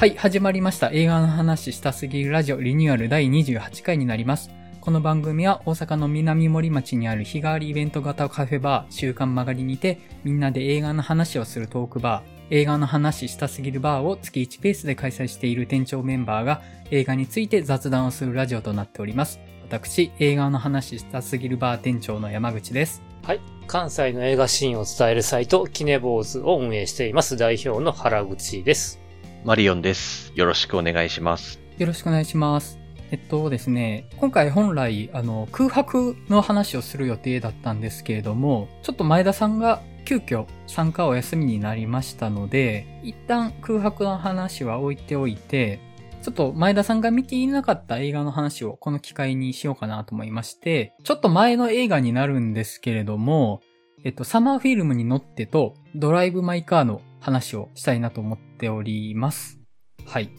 [0.00, 0.88] はい、始まりました。
[0.92, 4.48] 映画の話したすぎるラジオリニューアル第28回になります。
[4.80, 19.38] この番組は大阪の南森町にある日替わりイベント型カフェバー、週刊曲がりにて、みんなで映画の話をするトークバー、映画の話したすぎるバーを月1ペースで開催している店長メンバーが映画について雑談をするラジオとなっております。
[19.64, 23.02] 私、映画の話したすぎるバー店長の山口です。
[23.22, 23.40] はい。
[23.66, 28.99] 関西の映画シーンを伝えるサイト、キネボーズを運営しています代表の原口です。
[29.42, 30.32] マリオンです。
[30.34, 31.60] よろしくお願いします。
[31.78, 32.78] よろしくお願いします。
[33.10, 45.80] えっとですね、今回本来、あの、空白の話をする予定だったんですけれども、ちょっと前田さんが急遽参加お休みになりましたので、一旦空白の話は置いておいて、
[46.20, 53.62] ちょっと前田さんが見ていなかった映画の話をこの機会にしようかなと思いまして、ちょっと前の映画になるんですけれども、
[54.04, 59.60] えっと、サマーフィルムに乗ってと、ドライブ・マイ・カーの話をしたいなと思っております。
[60.06, 60.30] はい。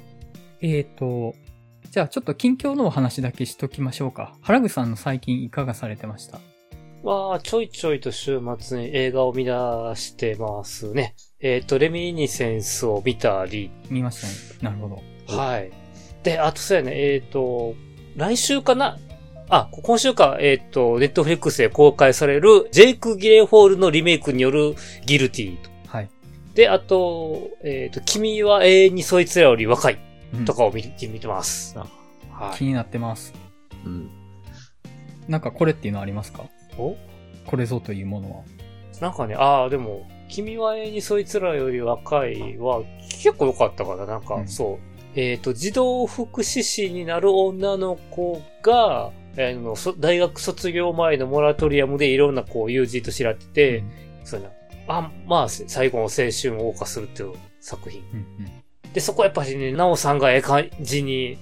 [0.62, 1.34] えーと、
[1.90, 4.36] じゃあちょっと近況のお話だけしときましょうか。
[4.42, 6.40] 原口さんの最近いかがされてました？
[7.04, 9.52] まあ、ちょいちょいと週末に映画を見出
[9.96, 11.16] してますね。
[11.40, 14.60] えっ、と、レミニセンスを見たり、見ましたね。
[14.62, 15.36] なるほど。
[15.36, 15.72] はい。
[16.22, 17.74] で、あとそうやね、えっ、と、
[18.16, 19.00] 来週かな？
[19.50, 24.76] あ、今週か、えっ、と、ネットフリックスで公開される、ジェイク・ギレンホールのリメイクによる
[25.08, 25.71] ギルティと。
[26.52, 26.56] はい。
[26.56, 30.00] で、あと、えっ、と、君は永遠にそいつらより若い
[30.34, 31.76] うんとかを見て見てます。
[31.78, 31.88] あ
[32.32, 32.58] はい。
[32.58, 33.34] 気になってます。
[33.86, 34.10] うん。
[35.28, 36.46] なんかこれっていうのありますか？
[36.78, 36.96] お？
[37.46, 38.44] これぞというものは。
[39.00, 45.20] なんかね、ああ、でも、君は永遠にそいつらより若いは結構良かったから、なんか、うんそう。
[45.20, 53.92] えっ、と、児童福祉士になる女の子が、あの、そ大学卒業前のモラトリアムでいろんなこう友人と知らってて、うん
[54.24, 54.54] そうやな。
[54.98, 56.32] あ、まあ、せ最後の青春を
[56.74, 58.02] 謳歌するっていう作品。
[58.14, 58.62] うん
[58.94, 61.38] で、そこはやっぱりね、ナオさんがええ感じに、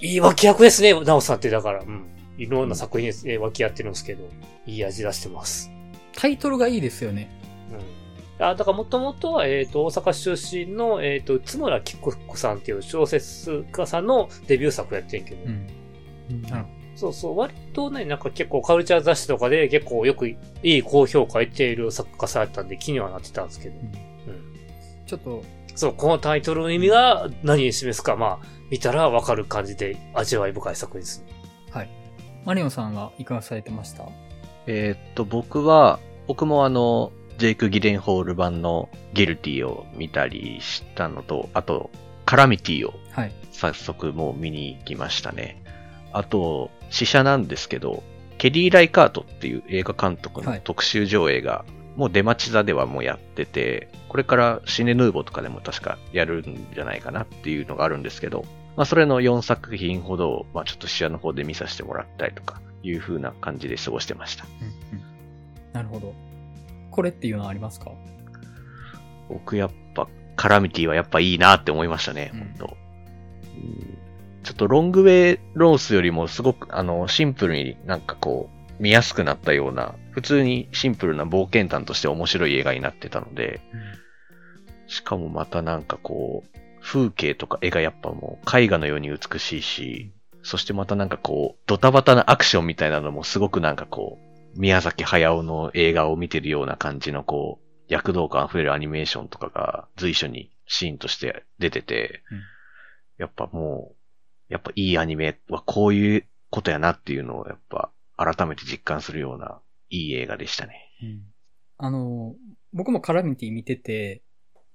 [0.00, 2.06] いい脇役ですね、ナオさんってだから、うん。
[2.36, 4.28] いろんな作品でえー脇やってるんですけど、
[4.66, 5.70] いい味出してます。
[6.12, 7.30] タイトルがいいですよね。
[8.38, 8.44] うん。
[8.44, 16.42] あ、だからもともとは、えっ、と、大阪出身の、えっ、と、津村き子さんっていう小説家さんのデビュー作やってんけど、うん。
[16.42, 23.80] なるほそうそう、割とね、なんか結構カルチャー雑誌とかで結構よくいい高評価得ている作家さんやったんで気にはなってたんですけど、ど。
[23.80, 23.96] うんうん。
[25.06, 25.42] ちょっと、
[25.74, 31.24] そう、このタイトルの意味が何に示すか、まあ、見たらわかる感じで味わい深い作品です。
[31.70, 31.88] はい。
[32.44, 34.04] マリオンさんはいかがされてました？
[34.66, 41.90] えーっと、僕は、僕もあの、ジェイク・ギレンホール版のギルティを見たりしたのと、あと、
[42.26, 43.32] カラミティをはい。
[43.52, 45.62] 早速もう見に行きましたね。
[46.12, 48.02] あと、試写なんですけど、
[48.38, 51.64] ケリー・ライカートっていう映画監督はいの特集上映が、
[51.96, 58.44] もう出待ち座ではもうやってて、これからシネヌーボとかでも確かやるんじゃないかなっていうのがあるんですけど、
[58.76, 64.46] まあそれの4作品ほど、まあちょっと試写の方で見させてもらったりとか、いう風な感じで過ごしてました。
[64.60, 65.04] うんうん。
[65.72, 66.14] なるほど。
[66.90, 67.92] これっていうのはありますか？
[69.28, 72.68] 僕やっぱ、カラミティはやっぱいいなって思いましたね、うん本当う
[73.58, 73.89] ん
[74.42, 83.60] ちょっとロングウェイロースよりもすごく、あの、シンプルになんかこう、見やすくなったような、普通にシンプルな冒険探として面白い映画になってたので、
[84.86, 90.12] しかもまたなんかこう、風景とか絵がやっぱもう絵画のように美しいし、
[90.42, 94.18] そしてまたなんかこう、ドタバタなアクションみたいなのもすごくなんかこ
[94.56, 102.40] う、宮崎駿の映画を見てるような感じのこう、躍動感溢れるアニメーションとかが随所にシーンとして出てて、うん。
[103.18, 103.96] やっぱもう、
[104.50, 110.90] やっぱいいアニメはこういうことやなっていうのをやっぱ改めて実感するようないい映画でしたね。
[111.02, 111.22] うん。
[111.78, 112.34] あの、
[112.72, 114.22] 僕もカラミティ見てて、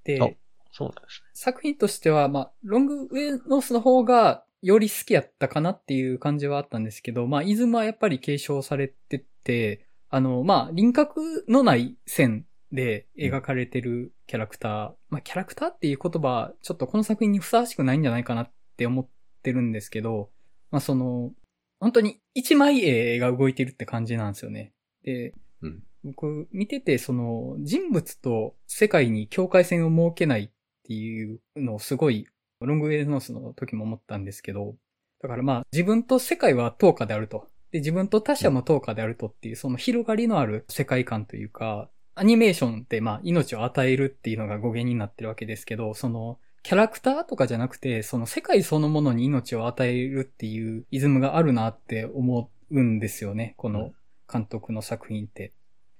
[0.03, 0.29] で、あ
[0.71, 19.07] そうなんです作品としては、まあ、ロングウェイノースの方がより好きやったかなっていう感じはあったんですけど、まあ、イズムはやっぱり継承されてて、あの、まあ、輪郭のない線で描かれてるキャラクター、まあ、キャラクターっていう言葉、ちょっとこの作品にふさわしくないんじゃないかなって思っ
[19.45, 20.31] てるんですけど、
[20.71, 21.31] まあ、その、
[21.79, 24.73] 本当に一枚絵が動いてるって感じなんですよね。
[25.03, 30.49] で、うん僕見てて、その人物と世界に境界線を設けないっ
[30.83, 32.27] ていうのをすごい
[32.61, 34.75] ロングウェイノースの時も思ったんですけど、
[35.21, 37.47] だからまあ自分と世界は等価であると。
[37.71, 53.53] で、自分と他者も等価であるとっていう、その広がりのある世界観というか、アニメーションってまあ命を与えるっていうのが語源になってるわけですけど、そのキャラクターとかじゃなくて、その世界そのものに命を与えるっていうイズムがあるなって思うんですよね。
[53.57, 53.91] この
[54.31, 55.53] 監督の作品って。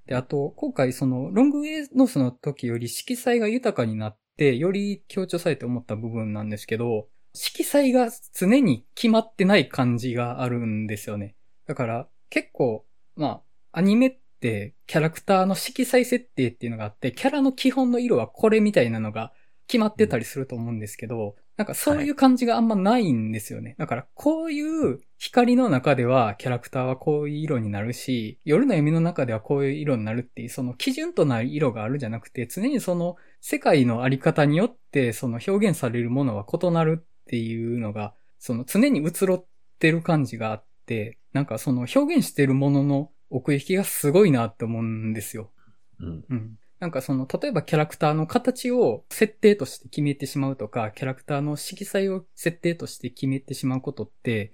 [0.08, 11.36] で、あと、今回その、ロングウェイノースの時より色彩が豊かになっってより強調されて思った部分なんですけど、色彩が常に決まってない感じがあるんですよね。
[11.66, 12.86] だから結構、
[13.16, 13.42] ま
[13.72, 19.32] あ、アニメってキャラクターの色彩設定っていうのがあって、キャラの基本の色はこれみたいなのが
[19.68, 23.76] 決まってたりすると思うんですけど、なんかそういう感じがあんまないんですよね。
[23.78, 39.46] だからこういう光の中ではキャラクターはこういう色になるし、夜の闇の中ではこういう色になるっていう、その基準となる色があるじゃなくて、常にその世界のあり方によってその表現されるものは異なるっていうのが、その常に移ろっ
[39.80, 45.52] てる感じがあって、なんかその表現してるものの奥行きがすごいなって思うんですよ。
[46.00, 46.26] うん。
[46.30, 46.60] うん。
[46.86, 54.54] なんかその、例えばキャラクターの形を設定として決めてしまうとか、キャラクターの色彩を設定として決めてしまうことって、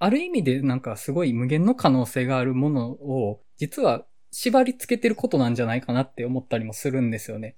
[0.00, 7.54] ある意味でなんかすごい無限の可能性があるものを、実は縛り付けてることなんじゃないかなって思ったりもするんですよね。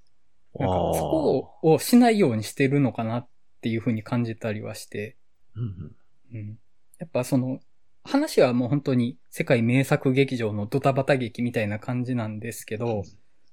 [0.54, 3.28] なんかそこをしないようにしてるのかなっ
[3.62, 5.16] ていうふうに感じたりはして。
[5.56, 5.96] うん、
[6.34, 6.58] うん、
[6.98, 7.60] やっぱその、
[8.04, 13.04] 話はもう本当に世界名作劇場のドタバタ劇みたいな感じなんですけど、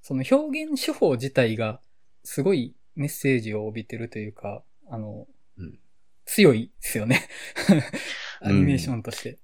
[0.02, 1.80] その表現手法自体が
[2.24, 5.26] すごいメッセージを帯びてるというか、あの、
[5.58, 5.78] うん、
[6.24, 7.28] 強いですよね。
[8.40, 9.38] アニメーションとして。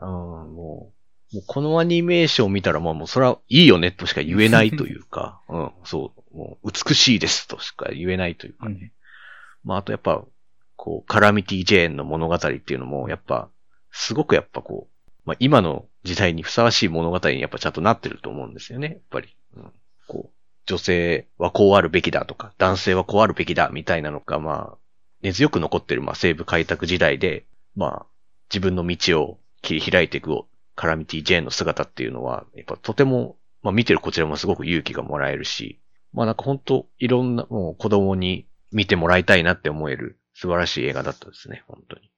[0.00, 0.92] うん、も
[1.32, 8.92] う、もうこのアニメーションを見たら、まあもうそれはいいよねとしか言えないというか、 うん、そう、もう美しいですとしか言えないというかね。
[9.64, 10.24] うん、まああとやっぱ、
[10.76, 13.50] こう、カラミティ・ジェーンの物語っていうのも、やっぱ、
[13.90, 19.36] すごくやっぱこう、まあ今の時代にふさわしい物語にやっぱちゃんとなってると思うんですよね、やっぱり。
[19.54, 19.72] うん、
[20.06, 20.36] こう、
[20.66, 24.78] 女性はこうあるべきだとか、男性はこうあるべきだみたいなのが、まあ、
[25.22, 27.44] 根強く残ってる、まあ、西部開拓時代で、
[27.74, 28.06] まあ、
[28.50, 30.44] 自分の道を切り開いていく
[30.76, 35.80] カラミティ・ジェーンの姿っていうのは、やっぱとても、まあ見てるこちらもすごく勇気がもらえるし、
[36.12, 42.10] まあなんか本当いろんな、もう子供に見てもらいたいなって思える素晴らしい映画だったですね、本当に。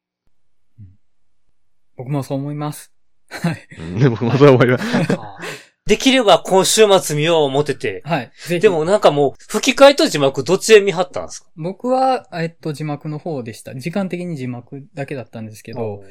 [1.97, 2.93] 僕もそう思います。
[3.31, 3.69] はい。
[4.11, 4.85] 僕もそう思います。
[5.89, 8.03] できれば今週末見よう思ってて。
[8.05, 8.31] はい。
[8.61, 11.51] でもなんかもう、吹き替えと字幕どっちで見張ったんですか？
[11.57, 13.75] 僕は、えっと、字幕の方でした。
[13.75, 16.03] 時間的に字幕だけだったんですけど、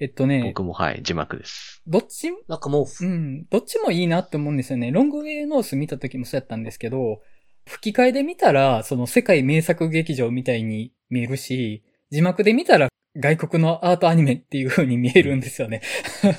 [0.00, 0.42] えっとね。
[0.44, 1.80] 僕もはい、字幕です。
[1.86, 2.32] どっち？
[2.48, 4.90] なんかもう、うん、どっちもいいなって思うんですよね。
[4.90, 7.20] ロングウェイノース見た時もそうやったんですけど、
[7.66, 15.82] 吹き替えで見たら、その世界名作劇場みたいに見えるし、字幕で見たら外国のアートアニメっていう風に見えるんですよね。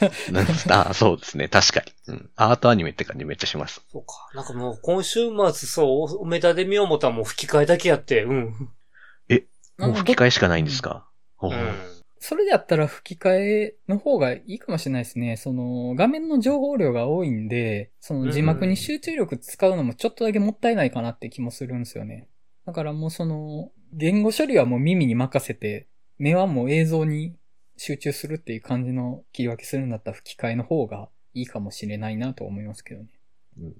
[0.69, 1.49] あそうですね。
[1.49, 2.29] 確かに、うん。
[2.37, 3.81] アートアニメって感じめっちゃします。
[3.91, 4.29] そうか。
[4.33, 8.69] なんかもう今週末そう、梅田で見よう思ったらもう吹き替えだけやって、うん。
[9.27, 9.43] え、
[9.77, 11.09] もう吹き替えしかないんですか、
[11.41, 11.51] うん、
[12.19, 15.35] それでやったら吹き替えの方がいいかもしれないですね。
[15.35, 22.29] その画面の情報量が多いんで、その字幕に集中力使うのもちょっとだけもったいないかなって気もするんですよね。
[22.65, 25.87] だからもうその、言語処理はもう耳に任せて、
[26.21, 27.35] 目はもう映像に
[27.77, 33.09] 集中するっていう感じの切り分けするんだったら吹き替えの方がいいかもしれないなと思いますけどね。
[33.57, 33.73] うん、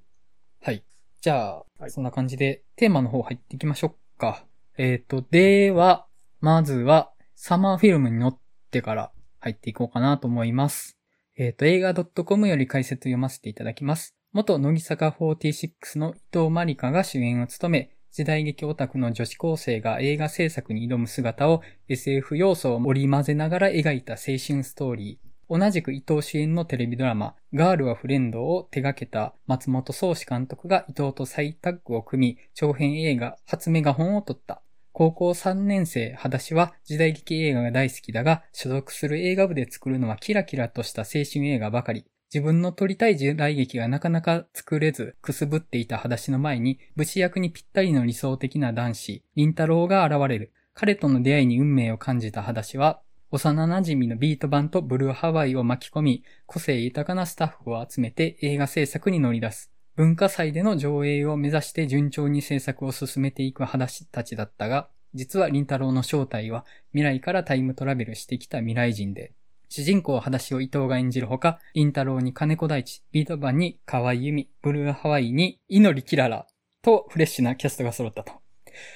[0.59, 0.83] はい。
[1.21, 4.43] じゃあ、はい、そんな感じでテーマの方入っていきましょうか。
[4.75, 6.07] えっ、ー、と、では、
[6.39, 8.39] まずは、サマーフィルムに乗っ
[8.71, 10.97] てから入っていこうかなと思います。
[11.37, 14.15] えっ、ー、と、映画 .com より解説読ませていただきます。
[14.33, 25.57] 元乃木坂46の伊藤まりかが主演を務め、時代劇オタクの女子高生が映画制作に挑む姿を SF 要素を織り交ぜながら描いた青春ストーリー。
[25.57, 34.61] 同じく伊藤主演のテレビドラマ、ガールはフレンドを手掛けた松本宗志監督が伊藤と再タッグを組み、長編映画、初メガホンを撮った。
[34.91, 42.05] 高校3年生、裸足は時代劇映画が大好きだが、所属する映画部で作るのはキラキラとした青春映画ばかり。
[42.33, 50.53] 自分の撮りたい時代劇がなかなか作れず、くすぶっていた裸足の前に、武士役にぴったりの理想的な男子、林太郎が現れる。
[50.73, 59.69] 彼との出会いに運命を感じた裸足は、幼馴染のビート版とブルーハワイを巻き込み、個性豊かなスタッフを集めて映画制作に乗り出す。
[59.97, 69.33] 文化祭での上映を目指して順調に制作を進めていく裸足たちだったが、実は林太郎の正体は未来からタイムトラベルしてきた未来人で、
[69.73, 76.45] 主人公裸足を伊藤が演じるほか、インタロウに金子大地、ビート版に河合由美、ブルーハワイに祈りキララ
[76.81, 78.33] とフレッシュなキャストが揃ったと。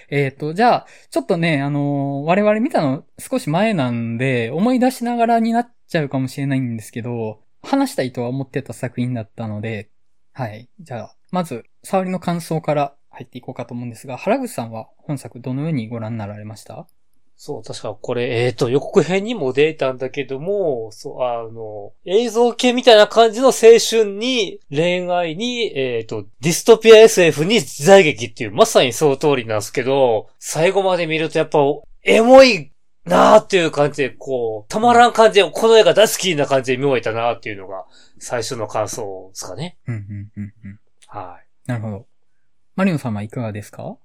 [0.10, 9.91] えっ、ー、と、じゃあ、ちょっとね、あのー、我々見たの少し前なんで、思い出しながらになっちゃうかもしれないんですけど、話したいとは思ってた作品だったので、
[10.34, 10.70] はい。
[10.82, 16.86] じゃあ、まず、触りの感想から入っていこうかと思うんですが、原口さんは本作どのようにご覧になられました？
[17.38, 31.60] そう、確かこれ、えっ、と、予告編にも出たんだけども、そう、あの、映像系みたいな感じの青春に、恋愛に、えっ、と、ディストピア SF に時代劇っていう、まさにその通りなんですけど、最後まで見るとやっぱ、
[32.04, 32.72] エモい
[33.04, 37.86] なーっていう感じで、こう、たまらん感じで、この映画大好きな感じで見終えたなーっていうのが、
[38.18, 39.77] 最初の感想ですかね。
[39.88, 40.80] うん、うん、うん、うん。
[41.08, 41.46] はい。
[41.68, 42.06] なるほど。
[42.75, 43.98] マリオさんはいかがですか？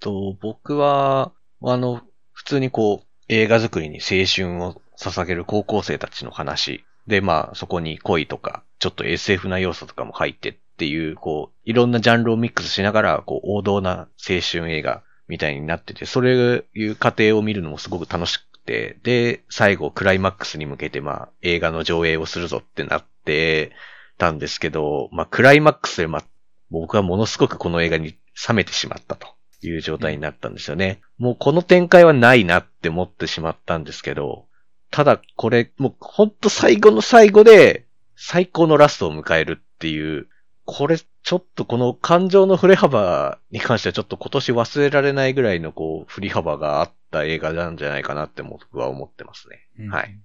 [0.00, 2.02] と、僕は、あの、
[2.34, 6.84] 普通にこう、映画作りに青春を捧げる高校生たちの話。
[7.06, 23.72] で、まあ、そこに恋とか、ちょっと SF な要素とかも入ってっていう、こう、いろんなジャンルをミックスしながら、こう、王道な青春映画みたいになってて、それいう過程を見るのもすごく楽しくて、で、最後、クライマックスに向けて、まあ、映画の上映をするぞってなって
[24.18, 26.24] たんですけど、まあ、クライマックスで、まあ、
[26.70, 28.16] 僕はものすごくこの映画に
[28.48, 29.28] 冷めてしまったと
[29.68, 31.00] いう状態になったんですよね。
[31.18, 34.46] もうこの展開はないなって思ってしまったんですけど、
[34.90, 40.28] ただこれ、もうほんと最後の最後で最高のラストを迎えるっていう、
[40.66, 49.66] これちょっとこの感情の振れ幅に関してはちょっと今年忘れられないぐらいのこう振り幅があった映画なんじゃないかなって僕は思ってますね。
[49.78, 50.20] うんはい。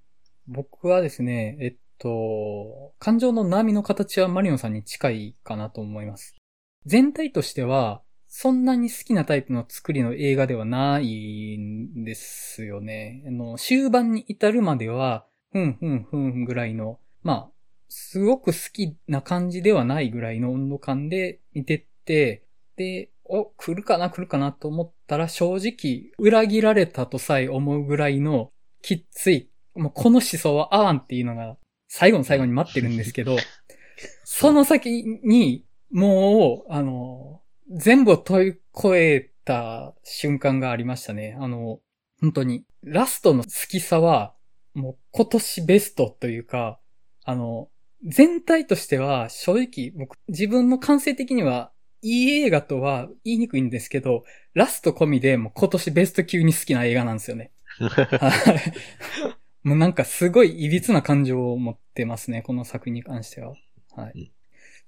[0.48, 6.36] 僕はですね、えっと、感情の波の形はマリオンさんに近いかなと思います。
[6.86, 8.01] 全体としては、
[8.32, 13.24] そんなに好きなタイプの作りの映画ではないんですよね。
[13.28, 17.52] あの、終盤に至るまでは、ふんふんふんぐらいの、まあ、
[17.90, 22.44] すごく好きな感じではないぐらいの温度感で見てって、
[22.76, 28.52] で、お、来るかな来るかなと思ったら正直裏切られたとさえ思うぐらいの
[28.84, 31.58] きっつい、もうこの思想は合わんっていうのが
[31.88, 33.38] 最後の最後に待ってるんですけど、
[34.24, 41.38] その先にもう、あの、全部を飛び越えた瞬間がありましたね。
[41.40, 41.80] あの、
[42.20, 44.34] 本当に、ラストの好きさは、
[44.74, 46.80] もう今年ベストというか、
[47.24, 47.70] あの、
[48.04, 51.72] 全体としては正直僕自分の感性的には
[52.02, 54.24] いい映画とは言いにくいんですけど、
[54.54, 57.52] ラスト込みでもう今年ベスト級に好きな映画なんですよね。
[57.78, 58.74] はい
[59.64, 63.56] もうなんかすごい歪な感情を持ってますね、この作品に関しては。
[63.96, 64.32] はい。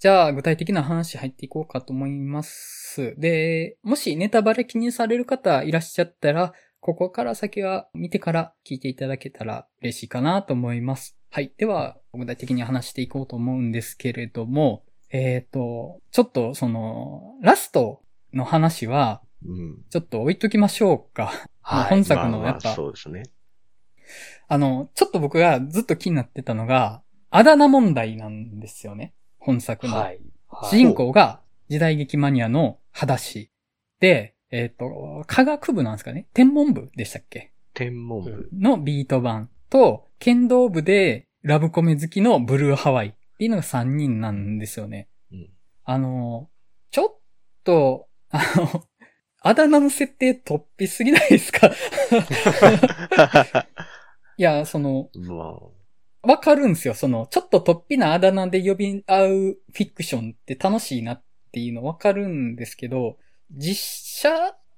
[0.02, 3.14] じゃあ、具体的な話入っていこうかと思います。
[3.20, 11.20] で、もしネタバレ気にされる方いらっしゃったら、ここから先は見てから聞いていただけたら嬉しいかなと思います。
[11.30, 11.54] はい。
[11.56, 18.02] では、具体的に話していこうと思うんですけれども、えっ、と、ちょっとその、ラスト
[18.34, 19.84] の話は、うん。
[19.92, 21.32] ちょっと置いときましょうか。
[21.62, 23.22] はい本作まあまあのやっぱ、そうですね。
[24.48, 29.14] あの、ちょっと僕がずっと気になってたのが、あだ名問題なんですよね。
[29.42, 29.96] 本作の。
[29.98, 30.06] はい。
[30.06, 30.20] はい
[30.70, 33.50] 主人公が時代劇マニアの裸足。
[34.02, 36.28] で、えっ、と、科学部なんですかね？
[36.34, 37.54] 天文部でしたっけ？
[37.74, 38.50] 天文部。
[38.54, 45.08] のビート版と、剣道部でラブコメ好きのブルーハワイっていうのが3人なんですよね。
[45.32, 45.50] うん
[45.86, 46.50] あの、
[46.92, 47.16] ちょっ
[47.64, 48.84] と、あの、
[49.42, 51.72] あだ名の設定突飛すぎないですか？
[54.38, 55.60] いや、その、ま
[56.24, 56.94] わかるんですよ。
[56.94, 63.18] その、ちょっと突飛なあだ名で呼び合うフィクションって楽しいなっていうのわかるんですけど、
[63.52, 64.30] 実写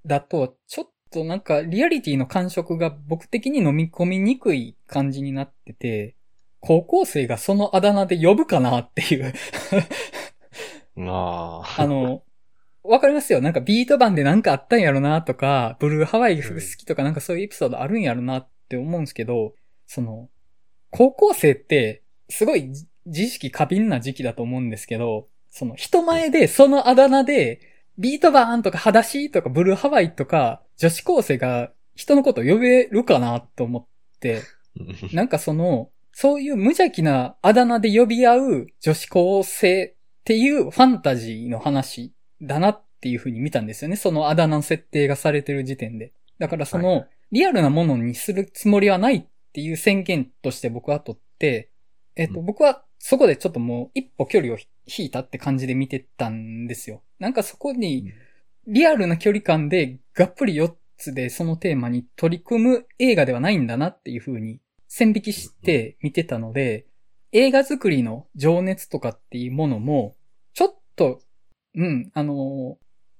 [0.05, 6.15] だとちょっとなんかリアリティの感触が僕的に飲み込みにくい感じになってて、
[6.59, 9.33] 高校生がそのあだ名で呼ぶかなっていう。
[10.97, 10.99] あ。
[10.99, 11.81] まあ。
[11.81, 12.23] あの、
[12.83, 13.41] わかりますよ。
[13.41, 19.53] なんかビート版でなんかあったんやろなとか、ブルーハワイ好きとかなんかそういうエピソードあるんやろなって思うんですけど、
[19.87, 20.29] その、
[20.93, 27.59] 高校生ってすごい自自意識過敏な時期だと思うんですけど、その人前でそのあだ名で、
[27.97, 33.85] ビートバーンとか裸足とかブルーハワイとか女子高生が人のことを呼べるかなと思っ
[34.19, 34.41] て、
[35.11, 43.95] なんかその、そういう無邪気なあだ名で呼び合う女子高生っていうファンタジーの話だなっていう風に見たんですよね。
[43.95, 46.13] そのあだ名の設定がされてる時点で。
[46.39, 51.69] だからそはの、リアルなものにするつもりはないっていう宣言として僕は取って、
[52.15, 57.03] えっと、うん僕はそこでちょっともう一歩距離を引いたって感じで見てたんですよ。
[57.19, 58.11] なんかそこに、
[58.65, 66.85] リアルな距離感でがっぷり4つでそのテーマに取り組む映画ではないんだなっていう風に線引きして見てたので、
[67.33, 70.15] 映画作りの情熱とかっていうものも、
[70.53, 71.19] ちょっと、
[71.75, 72.77] うん、あの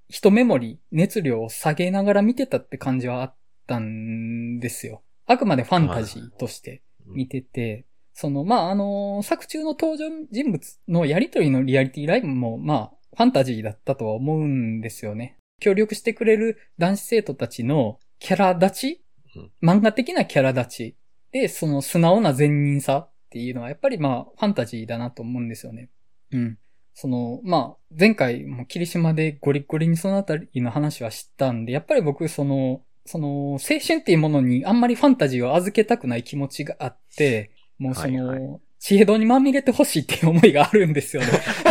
[0.07, 3.35] 一メモリ、熱量を下げながら見てたって感じはあっ
[3.67, 5.01] たんですよ。
[5.25, 15.37] あくまでファンタジーとして見てて、その、まあ、あの作中の登場人物のやりとりのリアリティライブも、まあ、ファンタジーだったとは思うんですよね。
[15.59, 19.03] 協力してくれる男子生徒たちのキャラ立ち
[19.35, 19.51] うん。
[19.67, 20.97] 漫画的なキャラ立ち
[21.31, 25.89] で、その素直な善人さっていうのはやっぱりまあファンタジーだなと思うんですよね。
[26.31, 26.57] うん。
[26.93, 41.29] その、まあ、前回も霧島でゴリッゴリにそのあたりの話は知ったんで、やっぱり僕その、その、青春っていうものにあんまりファンタジーを預けたくない気持ちがあって、もうその、はいは地平道にまみれてほしいっていう思いがあるんですよね。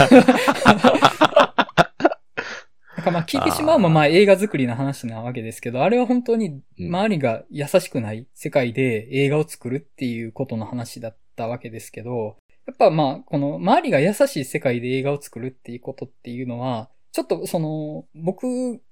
[2.96, 18.44] なんかまあ、霧島もまあ映画作りの話なわけですけど、あれは本当に周りが優しくない世界で映画を作るっていうことの話だったわけですけど、やっぱまあ、この周りが優しい世界で映画を作るっていうことっていうのは、ちょっとその、僕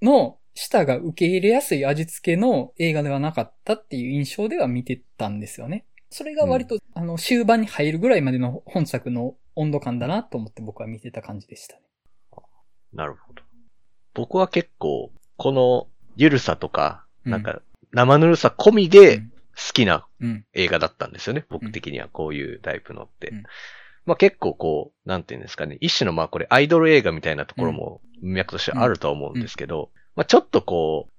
[0.03, 5.87] の舌が受け入れやすい味付けの映画ではなかったっていう印象では見てたんですよね。
[6.11, 11.83] それが割と、あの、終盤に入るぐらいまでの本作の温度感だなと思って僕は見てた感じでしたね。
[12.93, 13.43] なるほど。
[14.15, 20.45] 僕は結構、このゆるさとか、うんなんか、生ぬるさ込みでうん好きなうん。
[20.55, 21.45] 映画だったんですよね。
[21.51, 23.29] 僕的にはこういうタイプのって。
[23.29, 23.43] うん
[24.07, 25.77] まあ結構こう、なんていうんですかね。
[25.81, 31.13] 一種のまあこれアイドル映画みたいなところも文脈としてあるとは思うんですけど、まあちょっとこう、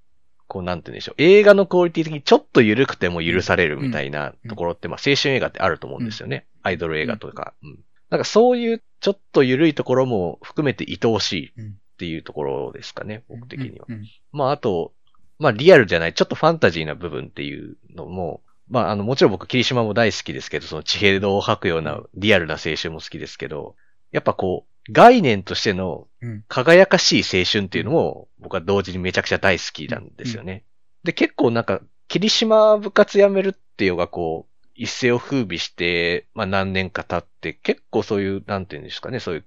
[0.48, 1.16] こうなんて言うんでしょう。
[1.18, 6.46] 映画のクオリティ的にちょっと緩くても許されるみたいなところって、まあ青春映画ってあると思うんですよね。
[6.62, 7.54] アイドル映画とか。
[7.64, 7.80] うん。
[8.10, 13.24] なんかそういうちょっと緩いところも含めて愛おしいっていうところですかね。
[13.30, 13.88] 僕的には。
[14.32, 14.94] まあ、あと、
[15.40, 23.76] まあ、リアルじゃない、ちょっとファンタジーな部分っていうのも、まあ、あの、もちろん僕、霧島も大好きですけど、その地平道を吐くようなリアルな青春も好きですけど、
[24.12, 26.11] やっぱこう、概念としてのうん
[26.48, 30.64] 輝かしい青春っていうのも、僕は同時にめちゃくちゃ大好きなんですよね。
[31.04, 39.46] で、結構なんか、霧島部活やめるっていうのがこう、一世を風靡して、まあ何年か経って、結構そういう、なんていうんですかね、そういう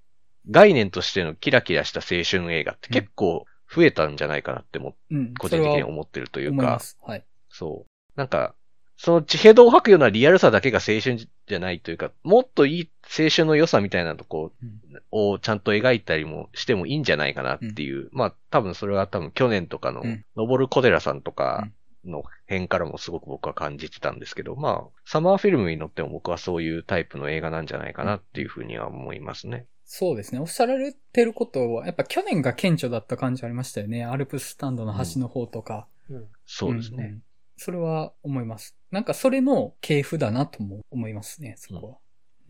[0.50, 5.34] 概念としてのキラキラした青春映画って結構増えたんじゃないかなっても、うん。
[5.34, 6.80] 個人的に思ってるというか。
[7.02, 7.24] はい。
[7.48, 7.90] そう。
[8.16, 8.54] なんか、
[8.96, 18.08] その地平道を吐くようなリアルさだけが青春じゃないというか、もっといい青春の良さみたいなとこうんをちゃんと描いたりもしてもいいんじゃないかなっていう。
[18.12, 21.68] まあ多分それは多分去年とかのうん、登る小寺さんとか
[22.04, 29.66] の辺からもすごく僕は感じてたんですけど、まあ、サマーフィルムに乗っても僕はそういうタイプの映画なんじゃないかなっていうふうには思いますね。
[29.84, 30.40] そうですね。
[30.40, 34.04] おっしゃられてることは、やっぱ去年が顕著だった感じありましたよね。
[34.04, 35.86] アルプススタンドの端の方とか。
[36.08, 36.26] うん。
[36.46, 37.18] そうですね。
[37.56, 38.76] それは思います。
[38.90, 41.96] なんかそれの系譜だなとも思いますね、そこは。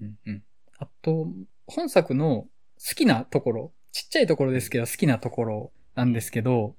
[0.01, 0.43] うんうん。
[0.79, 1.29] あと、
[1.67, 2.47] 本作の
[2.79, 6.75] 好きなところ、ちっちゃいところですけど好きなところなんですけど、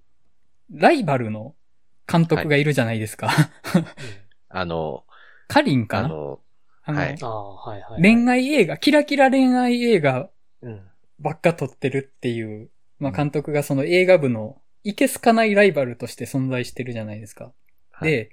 [0.71, 1.55] ライバルの
[2.11, 3.29] 監督がいるじゃないですか。
[4.49, 5.05] あの、
[5.47, 6.05] カリンかな？
[6.05, 6.39] あの、
[6.83, 8.01] あのはいはいはい。
[8.01, 10.29] 恋愛映画、キラキラ恋愛映画
[10.61, 10.81] うん。
[11.17, 17.53] ばっか撮ってるっていう、まあ監督がその映画部のいけすかないライバルとして存在してるじゃないですか。
[17.95, 18.31] はい、で、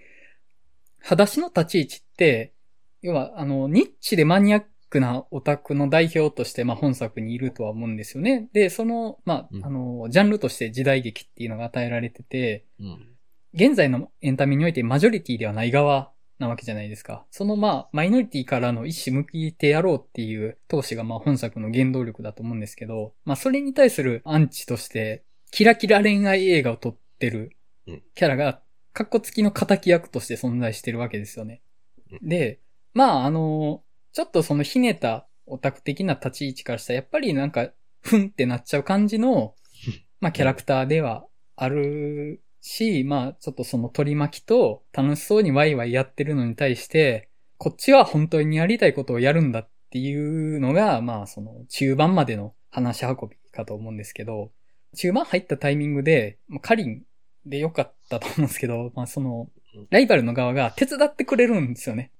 [1.01, 2.53] 裸足の立ち位置って、
[3.01, 8.48] 要は、あの、ニッチでマニアックなオタクの代表として、まあ本作にいるとは思うんですよね。
[8.53, 13.09] で、その、まうんあ、あの、ジャンルとして時代劇っていうのが与えられてて、うん。
[13.55, 17.25] 現在のエンタメにおいてマジョリティではない側なわけじゃないですか。
[17.31, 28.61] そのまあ、マイノリティからの一矢向いてやろうっていう闘志がまあ本作の原動力だと思うんですけど、まあそれに対するアンチとして、キラキラ恋愛映画を撮ってるうんキャラが、
[28.92, 31.62] カッコ付きの仇役として存在してるわけですよね。
[32.11, 32.61] うで、
[32.94, 39.55] まああの、ちょっとそのひねたオタク的な立ち位置からしたら、やっぱりなんか、ふんってなっちゃう感じの、
[40.20, 41.26] まあキャラクターでは
[41.57, 47.28] あるし、まあちょっとその取り巻きと楽しそうにワイワイやってるのに対して、
[47.59, 54.52] こっちは本当にやりたいことをやるんだっていうのが、まあその中盤までの話し運びかと思うんですけど、
[54.94, 57.02] 中盤入ったタイミングで、まあカリン
[57.46, 59.48] でよかったと思うんですけど、まあその、
[59.90, 62.11] ライバルの側が手伝ってくれるんですよね。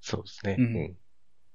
[0.00, 0.56] そうですね。
[0.58, 0.96] うん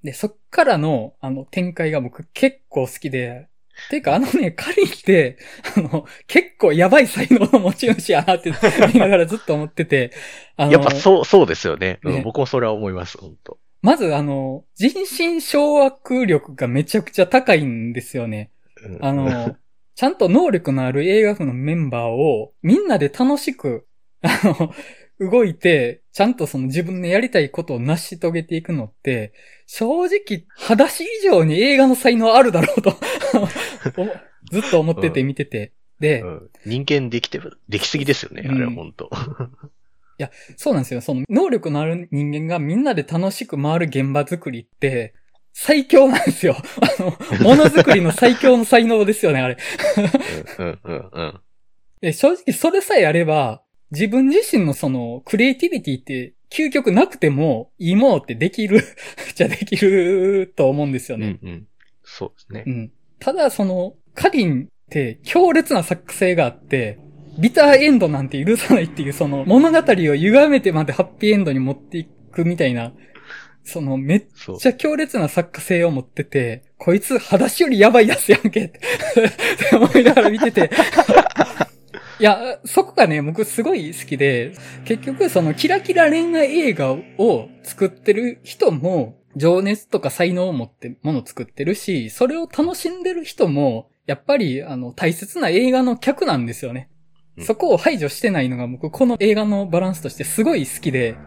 [0.03, 3.49] で、そっからの、あの、展開が僕結構好きで、
[3.89, 5.37] ていうかあのね、カリンって、
[5.75, 8.53] あの、結構やばい才能の持ち主やなって
[8.93, 10.11] 見ながらずっと思ってて、
[10.55, 11.99] あの、やっぱそう、そうですよね。
[12.03, 18.51] うんね僕もそれは思います、本当まずあの、人心掌握力がめちゃくちゃ高いんですよね。
[18.83, 19.55] うんあの、
[19.95, 23.87] ちゃんと能力のある映画部のメンバーをみんなで楽しく、
[24.21, 24.73] あの、
[25.19, 29.33] 動いて、ちゃんとその自分のやりたいことを成し遂げていくのって、
[29.67, 32.97] 正直、裸足以上に映画の才能あるだろうと
[33.95, 34.11] 思
[34.51, 35.71] ずっと思ってて見てて。
[35.99, 39.09] で、うん人間できてる、できすぎですよね、あれは本当
[40.57, 41.01] そうなんですよ。
[41.01, 45.13] その能力のある人間がみんなで楽しく回る現場作りって、
[45.57, 46.57] 最強なんですよ。
[46.81, 49.57] あの、ものづくりの最強の才能ですよね、あれ。
[50.59, 51.39] うん、うん、うん。
[52.01, 58.81] で正直それさえあれば、自分自身のその、クリエイティビティって、究極なくても、いいものってできる、
[59.33, 61.39] じゃできると思うんですようんね。
[61.41, 61.67] うん。
[62.03, 62.69] そうですねう。
[62.69, 62.91] ん。
[63.19, 66.99] ただ、その、カリンって強烈な作性があって、
[67.39, 72.91] ビターエンドなんて許さないっていう、その物語を歪めてまでハッピーエンドに持っていくみたいな、
[73.65, 74.25] そのめっ
[74.59, 74.67] ち。
[74.67, 78.79] ゃ強烈な作家性を持ってて、こいつ裸足よりやばいやつやんけって
[79.73, 80.69] 思いながら見てて。
[82.19, 84.53] いや、そこがね、僕すごい好きで、
[84.85, 96.89] 結局そのキラキラ恋愛映画を作ってる人も、情熱とか才能を持ってものを作ってるし、それを楽しんでる人も、やっぱりあの大切な映画の客なんですよね。
[96.89, 96.95] うん
[97.43, 101.17] そこを排除してないのが僕この映画のバランスとしてすごい好きで、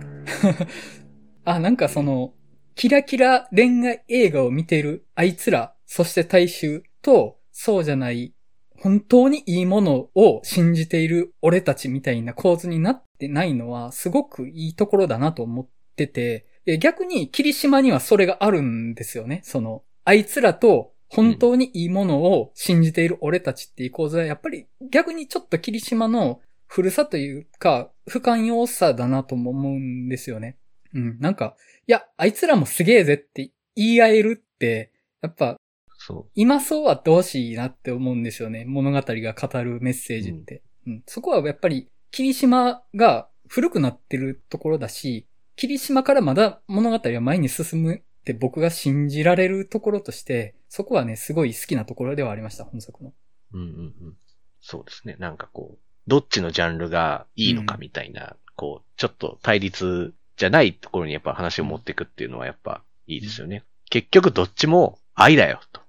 [1.49, 2.35] あ、なんかその、
[2.75, 8.35] キラキラ恋愛映画を見てるあいつら、そして大衆と、そうじゃない、
[8.77, 16.47] 本当にいいものを信じている俺たちみたいな構図になってないのは、すごくいいところだなと思ってて、
[16.81, 19.41] 逆に霧島にはそれがあるんですよね。
[19.43, 30.59] その、あいつらと本当にいいものを信じている俺たちっていう構図は、やっぱり逆にちょっと霧島の古さというか、不寛容さだなとも思うんですよね。
[30.95, 35.57] うん、なんか、いや、あいつらもすげえぜって言い合えるって、やっぱ、
[35.99, 38.65] そ今そうあってほしいなって思うんですよね。
[38.65, 40.63] 物語が語るメッセージって。
[40.87, 53.13] うんそこはやっぱり、霧島が古くなってるところだし、霧島からまだ物語は前に進むって僕が信じられるところとして、そこはね、すごい好きなところではありました、本作の。
[53.53, 53.59] う。
[53.59, 54.17] うんうんうん。
[54.61, 55.17] そうですね。
[55.19, 63.65] なんかこう、どっちのジャンルがいいのかみたいな、こう、ちょっと対立じゃないところにやっぱ話を持っていくっていうのはやっぱいいですよね。
[63.91, 65.81] 結局どっちも愛だよ、と。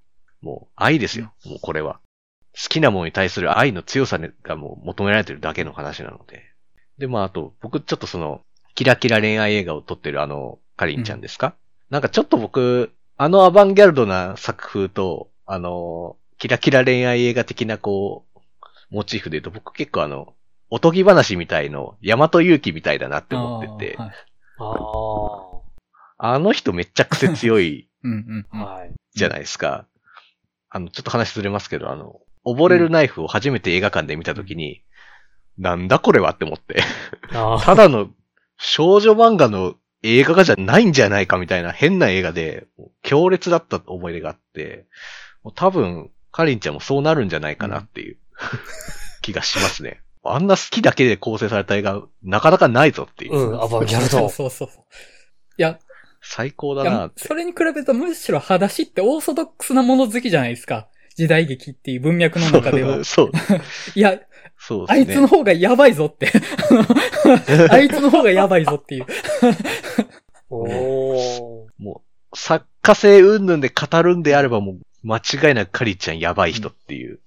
[0.41, 1.31] もう愛ですよ。
[1.45, 1.99] もうこれは。
[2.55, 6.43] 好きなものに対する愛の強さがもう求められてるだけの話なので。
[6.97, 8.41] で、まああと、僕ちょっとその、
[8.73, 11.55] キラキラ恋愛映画を撮ってるあの、カリンちゃんですか、
[11.89, 18.39] なんかちょっと僕、あのアバンギャルドな作風と、あの、キラキラ恋愛映画的なこう、
[18.89, 20.33] モチーフで言うと僕結構あの、
[20.69, 23.97] おとぎ話みたいの、大和勇気みたいだなって思ってて、
[24.59, 28.61] ああの人めっちゃ癖強い うんうんうん。
[28.61, 28.65] あ。
[28.65, 28.93] はい。
[29.13, 29.85] じゃないですか。
[30.69, 34.83] あの、ちょっと話ずれますけど、あの、溺れるナイフを初めて映画館で見たときに、
[35.57, 36.81] なんだこれはって思って。
[37.33, 37.59] ああ。
[37.61, 38.09] ただの
[38.57, 42.67] 少女漫画の映画化じゃないんじゃないかみたいな変な映画で、
[43.01, 44.85] 強烈だった思い出があって、
[45.43, 48.17] もう多分、カリンちゃんもそうなるんじゃないかなっていう、
[49.21, 50.01] 気がしますね。
[50.31, 53.35] あんな好きだけで構成された映画、なかなかないぞっていう。
[53.35, 54.29] うん、アバンギャルそうド。
[54.29, 54.83] そうそうそう。
[55.57, 55.79] いや、
[56.21, 57.27] 最高だなっ、て。
[57.27, 60.87] それに比べるとむしろ裸足ってオーソドックスなもの好きじゃないですか。
[61.15, 63.03] 時代劇っていう文脈の中では。
[63.03, 63.31] そう、
[63.95, 64.19] いや、
[64.57, 64.99] そうですね。
[64.99, 66.31] あいつの方がやばいぞって。
[67.69, 69.05] あいつの方がやばいぞっていう。
[70.49, 71.65] おー。
[71.79, 77.19] もう、作家性云々で語るんであればもう、間違いなくカリちゃんやばい人っていう。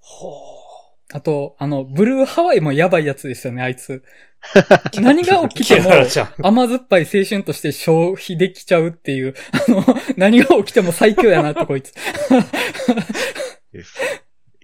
[0.00, 0.53] ほ
[1.14, 4.02] あと、あの、ブルーハワイもやばいやつですよね、あいつ。
[5.00, 5.92] 何が起きキても。
[6.42, 9.84] 甘酸っぱい青春として消費できちゃうっていう、あの、
[10.16, 11.92] 何が起きても最強やなってこいつ。
[11.94, 11.94] い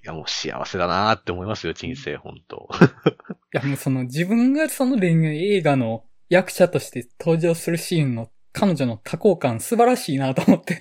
[0.03, 2.69] や、もう幸せだなーって思いますよ、人生、本当
[3.55, 10.81] いや、もうその自分がその恋愛映画の役者として登場するシーンの彼女の多幸感素晴らしいなと思って。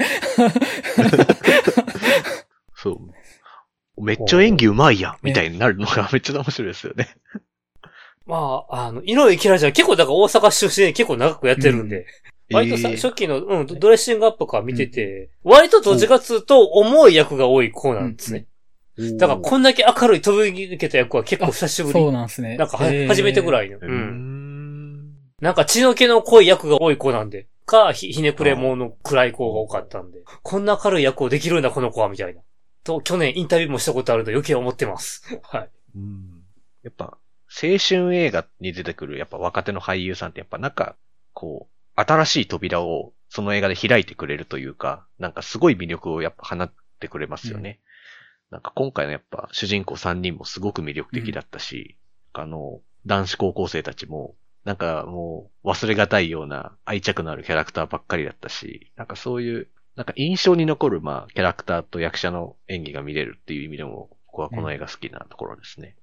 [2.73, 2.99] そう。
[4.01, 7.09] めっちゃ演技うまいやん、みたいになるのが めっちゃ面白いですよね。
[8.25, 12.05] まあ、あの、井上キラちゃん結構だから大阪出身で結構長くやってるんで、
[12.51, 18.45] 割とさ、えー初期の、うん、ドレッシングアップから見てて、割とどっちかっつうと重い役が多い子なんですね。
[19.17, 21.93] だからこんだけ明るい飛び抜けた役は結構久しぶり。
[21.93, 22.57] そうなんですね。
[22.57, 23.77] なんかは、えー初めてぐらいの。
[23.77, 23.91] ううん。
[23.91, 25.13] ん。
[25.41, 27.47] なんか血の気の濃い役が多い子なんで。
[27.65, 30.19] か、ひひねくれ者の暗い子が多かったんで。
[30.43, 32.41] こんな明るい役をできるんだ、この子は、みたいな。
[32.83, 35.39] と、去年インタビューもしたことあると余計思ってます。
[35.43, 35.69] はい。
[35.95, 36.43] うん
[36.83, 37.17] やっぱ、
[37.49, 40.95] 青春映画に出てくる、やっぱ若手の俳優さんってやっぱなんか、
[41.33, 47.79] こう、新しい扉をその映画で開いてくれるというか、なんかすごい魅力をやっぱ放ってくれますよね。
[48.49, 51.97] なんか今回のやっぱ主人公3人もすごく魅力的だったし、
[52.33, 65.95] あの、男子高校生たちも、なんかもう忘れがたいような愛着のあるキャラクターばっかりだったし、なんかそういう、なんか印象に残る、まあ、キャラクターと役者の演技が見れるっていう意味でも、僕はこの映画好きなところですね。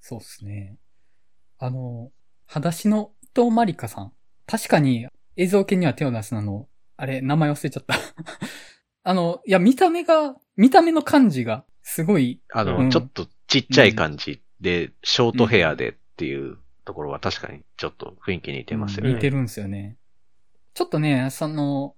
[0.00, 0.76] そうですね。
[1.58, 2.10] あの、
[2.46, 4.12] 裸足の伊藤まりかさん。
[4.46, 7.94] 確かに映像系には手を出すなの、あれ、名前忘れちゃった。
[9.04, 19.14] あの、いや、見た目が、見た目の感じが、すごい、あの、うんちょっとちっちゃい感じで、ショートヘアで、っていうところは確かにちょっと雰囲気似てますよね。
[19.14, 19.96] 似てるんですよね。
[20.74, 21.96] ちょっとね、その、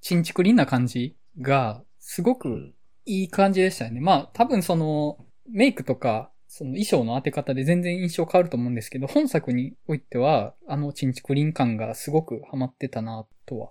[0.00, 2.74] ちんちくりんな感じが、すごくうん
[3.06, 4.00] いい感じでしたよね。
[4.00, 13.70] まあ、多分その、メイクとか、その衣装の当て方で全然印象変わると思うんですけど、本作においては、あのちんちくりん感がすごくハマってたな、とは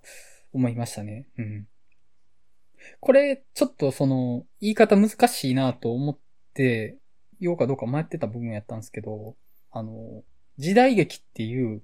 [0.53, 1.27] 思いましたね。
[1.37, 1.67] うん。
[2.99, 6.19] これ、ちょっとその、言い方難しいなと思っ
[6.53, 6.97] て、
[7.39, 9.35] 言おうかどうか迷ってた部分やったんですけど、
[9.71, 10.23] あの、
[10.57, 11.81] 時代劇っていう、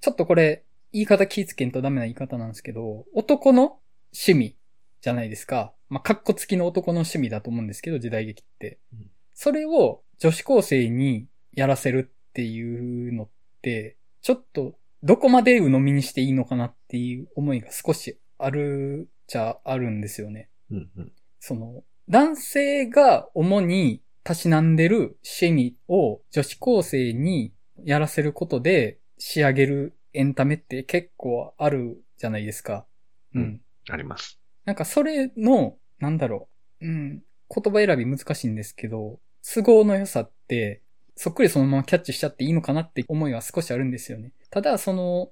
[0.00, 3.78] ちょっとこれ、言い方気ぃつけんとダメな言い方なんですけど、男の
[4.12, 4.56] 趣味
[5.00, 5.74] じゃないですか。
[5.88, 9.10] まあ、格好付きの男の趣味だと思うんですけど、時代劇ってうん。
[9.34, 13.28] それを女子高生にやらせるっていうのっ
[13.62, 20.50] て、ちょっとどこまで鵜呑みにしていいのかなっていう思いが少しあるじゃあるんですよね。
[20.70, 27.52] うんうんその、男性が主にたしなんでる趣味を女子高生に
[27.84, 32.86] やらせることで仕上げるエンタメって結構あるじゃないですか。
[33.34, 33.42] うん。
[33.42, 34.38] うんあります。
[34.64, 36.48] なんかそれの、なんだろ
[36.80, 36.86] う。
[36.86, 37.22] うん。
[37.48, 40.82] 言葉選び難しいんですけど、都合の良さって、
[41.16, 44.32] そっくりそのままキャッチしちゃっていいのかなって思いは少しあるんですよね。
[44.50, 45.30] ただ、その、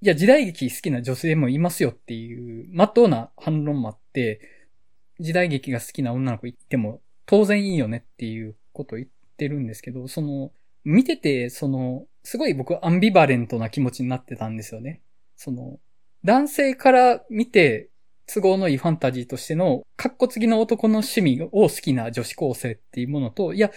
[0.00, 4.40] いや、時代劇好きな女性もいますよっていう、まっとうな反論もあって、
[5.18, 10.52] 時代劇が好きな女の子いても当然いいよねっていうことを言ってるんですけど、その、
[10.88, 15.02] 見てて、その、すごい僕アンビバレントな気持ちになってたんですよね。
[15.36, 15.78] その、
[16.24, 17.90] 男性から見て
[18.26, 23.70] 都合のいいファンタジーとしての、カッコ付きの男の趣味を好きな女子高生っていうものと、いや、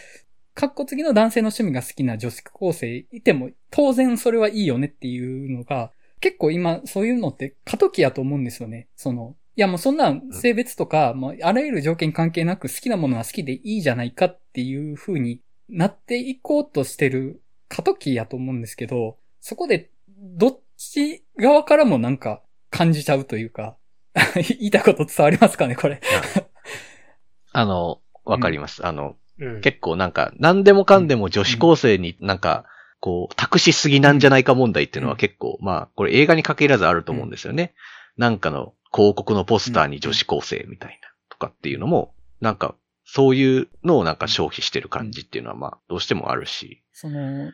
[0.54, 8.88] カッコ付きの男性の趣味が好きな女子高生いても、当然それはいいよねっていうのが、結構今そういうのって過渡期やと思うんですよね。
[8.96, 23.78] その、いやもうそんな性別とか、もうあらゆる条件関係なく好きなものは好きでいいじゃないかっていう風になっていこうとしてる過渡期やと思うんですけど、そこでどっち側からもなんか感じちゃうというか、
[24.36, 26.02] 言いたいこと伝わりますかね、これ。
[27.54, 28.86] あの、わかります。
[28.86, 29.62] あの、うん。
[29.62, 32.66] 結構なんか、何でもかんでも女子高生になんか、
[33.00, 37.74] こう、託しすぎなんじゃないか問題っていうのは結構、まあ、これ映画に限らずあると思うんですよね。
[38.18, 42.76] なんかの広告のポスターに女子高生みたいな、とかっていうのも、なんか、
[43.14, 46.82] そういうのをなんか消費してる感じっていうのはまあ、どうしてもあるし。
[46.94, 47.52] その、青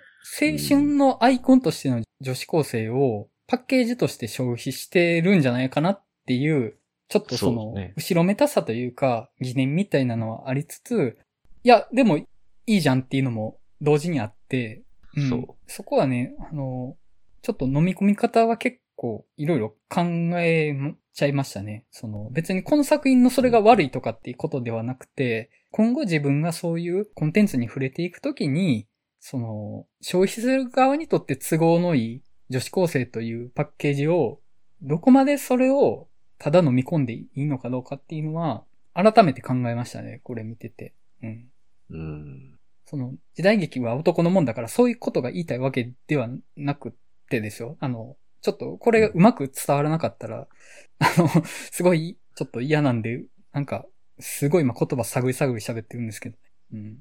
[0.60, 6.78] 春のアイコンとしての女子高生をパッケージとして消費してるんじゃないかなっていう、
[7.10, 11.18] ちょっとその、後ろめたさというか、疑念みたいなのはありつつ、
[11.64, 12.28] いや、でもい
[12.68, 14.84] いじゃんっていうのも同時にあって、
[15.16, 15.48] うん、そう。
[15.66, 16.96] そこはね、あの、
[17.42, 20.02] ちょっと飲み込み方は結構いろいろ考
[20.40, 20.76] え
[21.14, 21.86] ちゃいましたね。
[21.92, 28.88] その別にこの作品のそれが悪いとかっていうことではなくて、今後自分がそういうコンテンツに触れていくときに、
[29.20, 34.40] その消費する側にとって都合のいい女子高生というパッケージを、
[34.82, 36.08] どこまでそれを
[36.38, 40.22] ただ飲み込んでいいのかどうかっていうのは、改めて考えましたね。
[40.24, 40.94] これ見てて。
[41.22, 41.50] うん。
[41.90, 42.60] うん。
[42.86, 46.92] その、時代劇は男のもんだから、そういうことが言いたいわけではなくっ
[47.30, 47.78] てですよ。
[47.80, 50.48] あの、ちょっと、これがうまく伝わらなかったら、
[51.00, 53.86] あの、すごい、ちょっと嫌なんで、なんか、
[54.20, 56.42] すごい今言葉探り探り喋ってるんですけどね。
[56.74, 56.98] うん。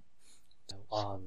[0.90, 1.20] あの、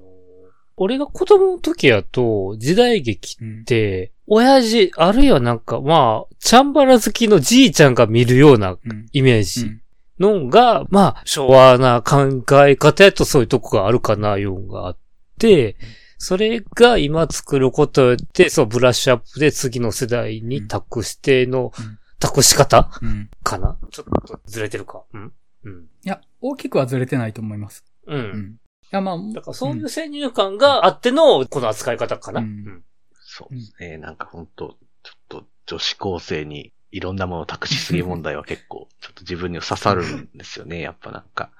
[0.75, 3.63] 俺が子供の時やと、時代劇うんっ。
[3.63, 9.05] て、親父、あるいはなんか、まあ、チャンバラ好きのじいちゃんが見るようなうん。
[9.13, 9.81] イメーうジん。
[10.19, 14.97] のが、まあ、昭和な考え方やとそういうとこがあるかな、ようがあっ
[15.37, 15.77] て、
[16.19, 23.29] それが今作ることによって、そう、ブラッシュアップで次の世代に託してのうん、託し方うん。
[23.41, 23.77] かな？
[23.89, 25.03] ちょっとずれてるか？
[25.13, 25.83] うんうん。
[26.03, 27.85] いや、大きくはずれてないと思います。
[28.05, 28.13] う。
[28.13, 28.51] うんん。
[28.51, 28.57] い
[28.91, 32.41] や、まあ、だからそういう先入観があっての、この扱い方かな。
[32.41, 32.83] ううんん。
[33.13, 33.97] そうですね。
[33.97, 40.81] なんか本当ちょっと女子高生にいろんなものを託しすぎ問題は結構、ちょっと自分に刺さるんですよね。
[40.81, 41.51] やっぱなんか、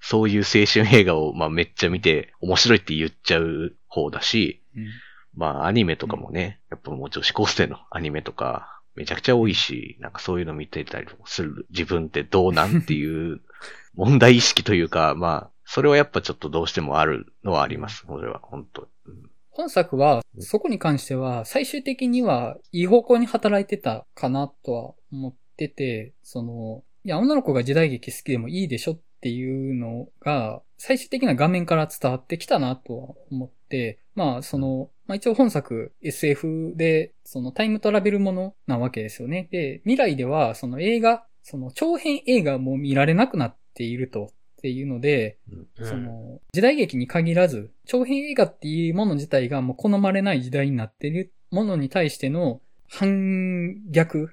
[0.00, 4.86] そういう青春映画をまあめっちゃ見て面白いって言っちゃう方だし、うん。
[5.34, 13.40] まあアニメとかもね、やっぱもう女子高生のアニメとかめちゃくちゃ多いし、なんかそういうの見てたりする自分ってどうなんっていう
[13.94, 18.06] 問題意識というか、まあ、それはやっぱちょっとどうしてもあるのはあります。
[18.06, 39.48] これは本当、うん本作は、そこに関しては、最終的には、いい方向に働いてたかなとは思ってて、その、いや、女の子が時代劇好きでもいいでしょっていうのが、最終的な画面から伝わってきたなとは思って、まあ、その、まあ一応本作 SF で、そのタイムトラベルものなわけですよね。
[39.50, 44.32] で、未来では、その映画、その長編映画も見られなくなっていると。
[44.56, 45.38] っていうので、
[45.78, 54.32] うんその、時代劇に限らず、長編映画っていうもの自体がもう好まれない時代になっているものに対しての反逆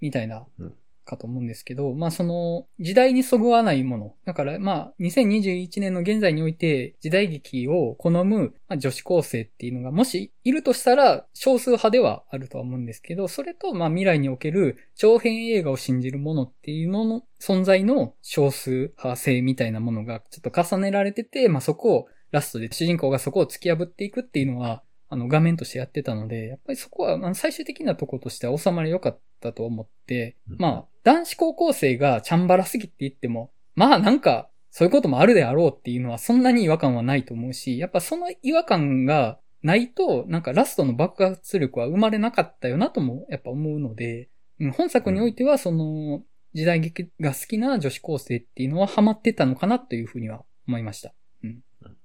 [0.00, 4.14] みたいなうん、かと思うんですけど、まあその、時代にそぐわないもの。
[4.24, 24.82] だからまあ、2021年の現在において、時代劇を好む、まあ、女子高生っていうのが、もしいるとしたら、少数派ではあるとは思うんですけど、それとまあ未来における長編映画を信じるものっていうのの存在の少数派性みたいなものがちょっと重ねられてて、まあそこをラストで主人公がそこを突き破っていくっていうのは、
[25.14, 46.22] あの画面としてやってたので、やっぱりそこはまあ最終的なところとしては収まり良かったと思って、うんまあ男子高校生がチャンバラすぎって言っても、まあなんかそういうこともあるであろうっていうのはそんなに違和感はないと思うし、やっぱその違和感がないと、なんかラストの爆発力は生まれなかったよなともやっぱ思うので、うん本作においてはその
[46.54, 51.12] 時代劇が好きな女子高生っていうのはハマってたのかなというふうには思いました。
[51.44, 51.96] うんうん。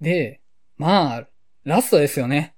[0.00, 0.40] で、
[0.76, 1.28] まあ、
[1.68, 2.54] ラストですよね。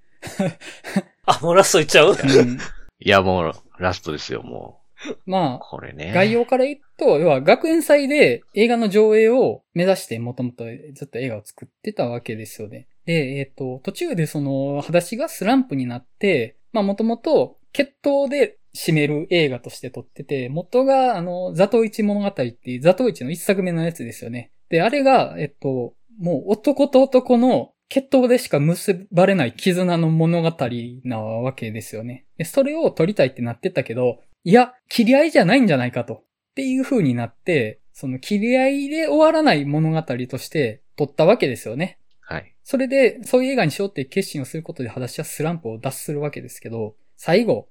[1.26, 2.12] あ、もうラストいっちゃう？
[2.12, 2.58] うん、
[3.00, 4.80] いや、もう、ラストですよ、も
[5.26, 6.12] まあう。、これね。
[6.14, 12.86] 概要から言うと、要は学園祭で映画の上映を目指してもともとずっと映画を作ってたわけですよね。
[13.04, 24.52] で、えっ、と、途中でその、裸足がスランプになって、まあもともと決闘で締める映画として撮ってて、元があの、ザトウイチ物語っていうザトウイチの一作目のやつですよね。
[24.68, 30.56] で、あれが、えっと、もう男と男の決闘でしか結ばれない絆の物語
[31.04, 32.24] なわけですよね。
[32.38, 36.14] で、それを撮りたいってなってたけど、いや、切り合いじゃないんじゃないかと。
[36.14, 36.24] っ
[36.54, 41.98] ていう風になって、その切り合いで終わらない物語として撮ったわけですよね。
[42.20, 42.54] はい。
[42.62, 47.68] それで、そういう映画にしようっていう決心をすることで、裸足はスランプを脱するわけですけど、最後、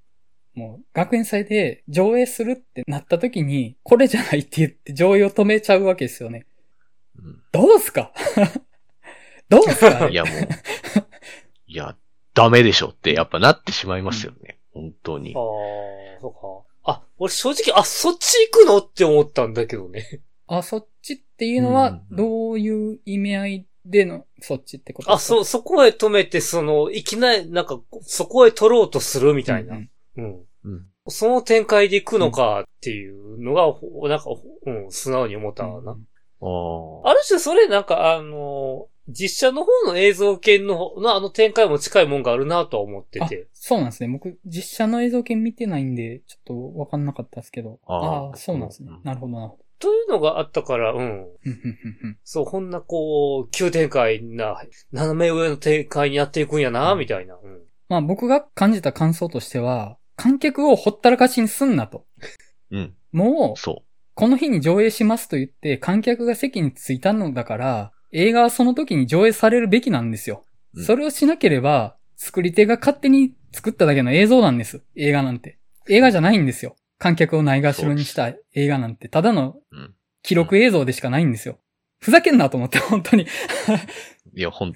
[0.54, 6.46] もう、学園祭で上映するってなった時に、これじゃないって言って上映を止めちゃうわけですよね。
[7.18, 8.12] うんどうすか？
[9.50, 10.08] どうすか？
[10.10, 10.34] いや、もう。
[11.68, 11.96] いや、
[12.34, 14.60] ダメでしょって、やっぱなってしまいますよね。
[14.74, 15.40] 本当にあ。
[15.40, 16.34] あ、そう
[16.86, 16.92] か。
[16.92, 20.22] あ、俺正直、あ、そっち行くのって思ったんだけどね。
[20.48, 25.12] あ、そっちっていうのは、うんどういう意味合いでのそっちってこと？
[25.12, 29.76] ですかあ、そう、そこへ止めて、その、いきなり、なんか、そこへ取ろうとするみたいな。
[29.76, 30.46] うんうん。
[30.64, 30.86] うん。
[31.08, 34.26] その展開で行くのかっていうのが、ほなんか、
[34.66, 35.72] うん、素直に思ったな。
[35.72, 37.10] ああ。
[37.10, 44.10] ある種それなんかあの、実写の方の映像系の方のあの展開も近いもんがあるなとは思ってあて。、そうなんですね。
[44.10, 47.80] 僕、実写の映像系見てないんで、ちょっとわかんなかったですけど。
[47.86, 49.02] あーあそうなんですねうん。
[49.04, 49.64] なるほどなるほど。
[49.80, 51.28] というのがあったから、うん。
[52.24, 57.36] そう、こんなこう、急展開な、斜め上の展開にやっていくんやな、みたいな。
[57.36, 57.62] うん。
[57.88, 62.06] まあ僕が感じた感想としては、観客をほったらかしにすんなと。
[62.72, 62.94] うん。
[63.14, 63.84] もう、そ
[64.16, 70.44] この日に上映しますと言って観客が席に着いたのだから、映画はその時に上映されるべきなんですよ。
[70.76, 74.84] うんそれをしなければ、作り手が勝手に作っただけの映像なんです。
[74.96, 75.58] 映画なんて。
[75.88, 76.76] 映画じゃないんですよ。
[77.00, 79.76] 観客をないがしろにした映画なんて、ただのう。
[79.76, 79.96] うん。
[80.22, 81.58] 記録映像でしかないんですよ。
[82.00, 83.26] ふざけんなと思って、本当に。
[84.36, 84.74] いや、ほん、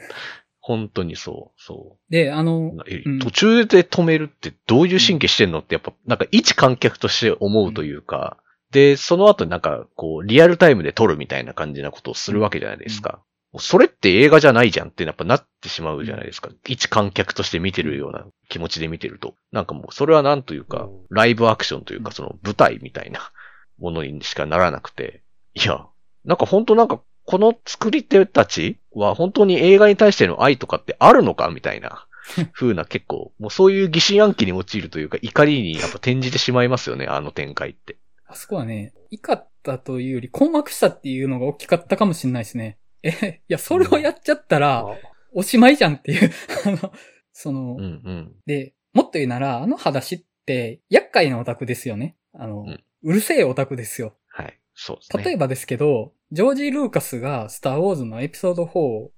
[0.59, 8.37] 本当にそう、そで、あのう。、えうん途中で止めるってどういう神経してんのってやっぱ、なんか一観客として思うというか、
[8.73, 13.21] で、その後なんか、こう、リアルタイムで撮るみたいな感じなことをするわけじゃないですか。
[13.51, 16.49] もうそれって映画じゃないじゃんってやっぱなってしまうじゃないですか。
[16.67, 19.35] 一観客として見てるような気持ちで見てると。
[19.51, 23.31] なんかもう、それはなんというかうん、ライブアクションというか、うんその舞台みたいな
[23.77, 25.21] ものにしかならなくて。
[25.53, 25.85] いや、
[26.25, 32.07] なんか本当なんか、この作り手たちは本当に映画に対しての愛とかってあるのかみたいな
[32.53, 37.97] 風な結構、もうそういう疑心暗鬼に陥るというか怒りにやっぱ転じてしまいますよね、あの展開って。
[38.33, 42.77] あそこはね、怒ったというより困惑したっていうのが大きかったかもしれないですね。
[43.03, 44.85] え、いや、それをやっちゃったら、あ
[45.33, 46.31] おしまいじゃんっていう。
[46.65, 46.93] あの、
[47.31, 48.35] その、うんうん。
[48.45, 52.17] で、もっと言うなら、あの裸足って、厄介なオタクですよね。
[52.33, 54.15] あの、うんうるせえオタクですよ。
[54.29, 54.59] はい。
[54.73, 55.23] そうですね。
[55.23, 59.11] 例えばですけど、ジョージ・ルーカスがスター・ウォーズのエピソード4を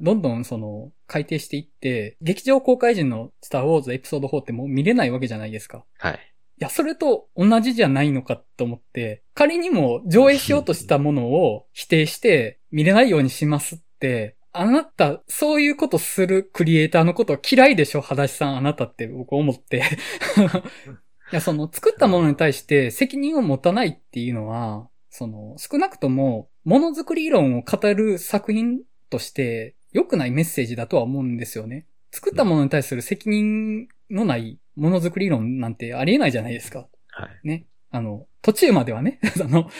[0.00, 5.84] どんどんその改定していって、劇場公開時のスター・ウォーズエピソード4ってもう見れないわけじゃないですか。
[5.98, 6.14] はい。
[6.14, 6.18] い
[6.60, 18.00] や、それと同じじゃないのかと思って、仮にも上映しようとしたものを否定して見れないようにしますって、あなた、そういうことするクリエイターのこと嫌いでしょ？
[18.00, 19.78] 裸足さん、あなたって僕思って。
[21.32, 31.86] いや、その作ったものに対して責任を持たないっていうのは、その少なくともものづくり論を語る作品として良くないメッセージだとは思うんですよね。
[32.12, 36.88] 作ったものに対する責任のないものづくり論なんてありえないじゃないですか。
[37.08, 37.48] はい。
[37.48, 37.66] ね。
[37.90, 39.20] あの、途中まではね。
[39.42, 39.70] あの、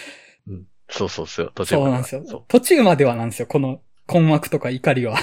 [0.90, 1.52] そうそうそう。
[1.54, 2.44] 途中そうまではなんですよそ。
[2.48, 5.16] 途中まではなんですよ、この困惑とか怒りは。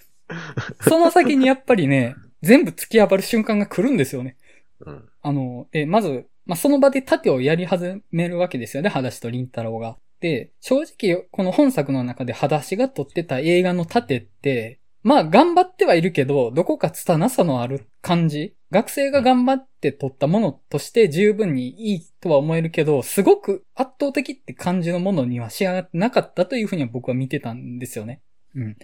[0.80, 4.36] その先にやっぱりね、全部突き破る瞬間が来るんですよね。
[4.80, 4.90] う。
[4.90, 5.08] うん。
[5.22, 9.98] あの、で、まず、まあ、その場で盾をやり始めるわけですよね、裸足と凛太郎が。
[10.20, 18.54] で、正直、この本作の中で裸足が撮ってた映画の盾って、まあ、頑張ってはいるけど、どこか拙さのある感じ？
[18.70, 28.20] 学生が頑張って撮ったものとして十分にいいとは思えるけど、すごく圧倒的って感じのものには仕上がってなかったというふうには僕は見てたんですよね。
[28.54, 28.76] うん。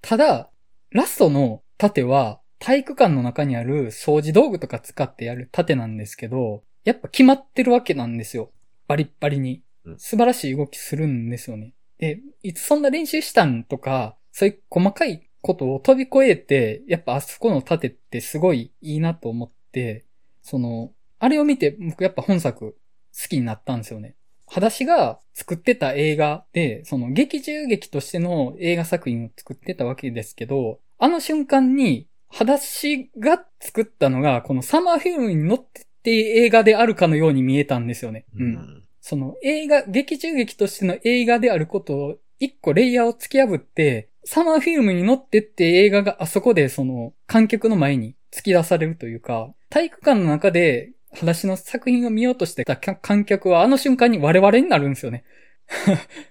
[0.00, 0.50] ただ、
[0.90, 8.52] ラストの盾は体育館の中にある掃除道具とか使ってやる盾なんですけど、やっぱ決まってるわけなんですよ。
[8.88, 9.98] バリッバリにうん。
[9.98, 11.74] 素晴らしい動きするんですよね。
[11.98, 13.64] で、いつそんな練習したん？
[13.64, 20.04] とか、そういう細かいことを飛び越えて、やっぱあそこの盾ってすごいいいなと思って、
[20.42, 20.90] その、
[21.20, 22.76] あれを見て僕やっぱ本作
[23.16, 24.16] 好きになったんですよね。
[24.48, 36.10] 裸足が作ってた映画で、その劇中劇としての映画作品を作ってたわけですけど、あの瞬間に、裸足が作ったのが、このサマーフィルムに乗ってって
[36.44, 38.26] 映画であるかのように見えたんですよね。
[38.34, 38.44] う。
[38.44, 38.84] うん。
[39.00, 55.24] その映画、劇中劇としての映画であることを、一個レイヤーを突き破って、サマーフィルムに乗ってって映画があそこでその観客の前に突き出されるというか、体育館の中で裸足の作品を見ようとしてた観客はあの瞬間に我々になるんですよね。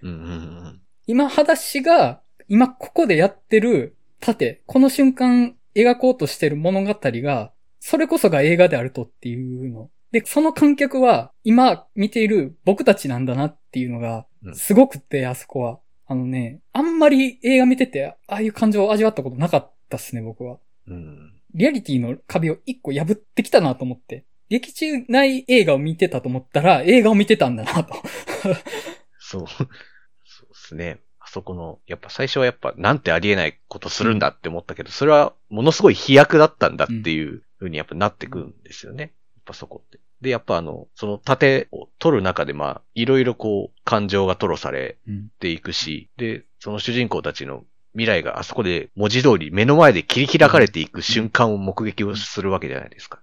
[0.01, 0.31] うんうんう
[0.69, 0.81] ん。
[1.07, 9.89] 今、裸足が、今ここでやってる盾、この瞬間描こうとしてる物語が、それこそが映画であるとっていうの。
[10.11, 15.79] で、その観客は、今見ている僕たちなんだなっていうのがう、んすごくって、あそこは。
[16.07, 20.57] あのね、あんまり映画見てて、ああいう感情を味わったことなかったっすね、僕は。
[20.87, 21.33] うん。
[21.53, 24.25] リアリティの壁を一個破ってきたなと思って。
[24.49, 27.95] 劇中ない映画を見てたと思ったら、映画を見てたんだなと。
[29.19, 29.47] そう。
[29.47, 29.73] そうで
[30.53, 30.99] すね。
[31.19, 39.13] あそこの、やっぱ最初はやっぱなんてありえないことするんだって思ったけど、それはものすごい飛躍だったんだっていう風にやっぱなってくるんですよね。
[39.35, 39.99] やっぱそこって。
[40.21, 45.29] で、やっぱあの、その盾を取る中でまあ、いろいろこう、感情が吐露されうん。
[45.39, 47.63] ていくし、で、その主人公たちの
[47.93, 53.21] 未来があそこで文字通り目の前で切り開かれていく瞬間を目撃をするわけじゃないですか。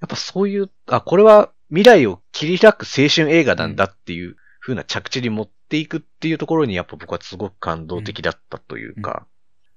[0.00, 9.26] やっぱそういう、あ、これは未来を切り開く青春映画なんだっていう風な着地に持っていくっていうところにやっぱ僕はすごく感動的だったというか、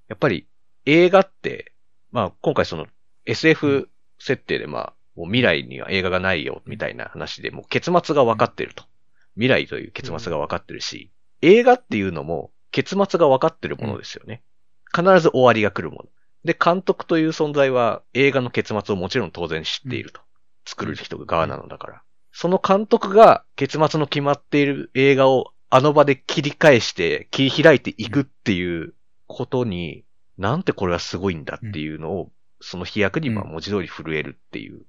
[0.07, 0.47] やっぱり
[0.85, 1.73] 映画って、
[2.11, 2.87] まあ今回その
[3.25, 3.89] SF
[4.19, 4.93] 設定でまあ、
[5.25, 8.83] 未来には映画がないよみたいな話でもう結末が分かってると。
[9.35, 11.11] 未来という結末が分かってるし、
[11.41, 14.43] 映画っていうのも結末が分かってるものですよね。
[14.93, 16.09] 必ず終わりが来るもの。
[16.43, 20.21] で、監督という存在は映画の結末をもちろん当然知っていると。
[20.65, 22.01] 作る人が側なのだから。
[22.31, 28.93] その監督が結末の決まっている映画をあの場で切り返して切り開いていくっていう
[29.27, 30.03] ことに、
[30.37, 34.81] なんてこれはすごいんだっていうのを、その飛躍にまあうん文字通り震えるっていう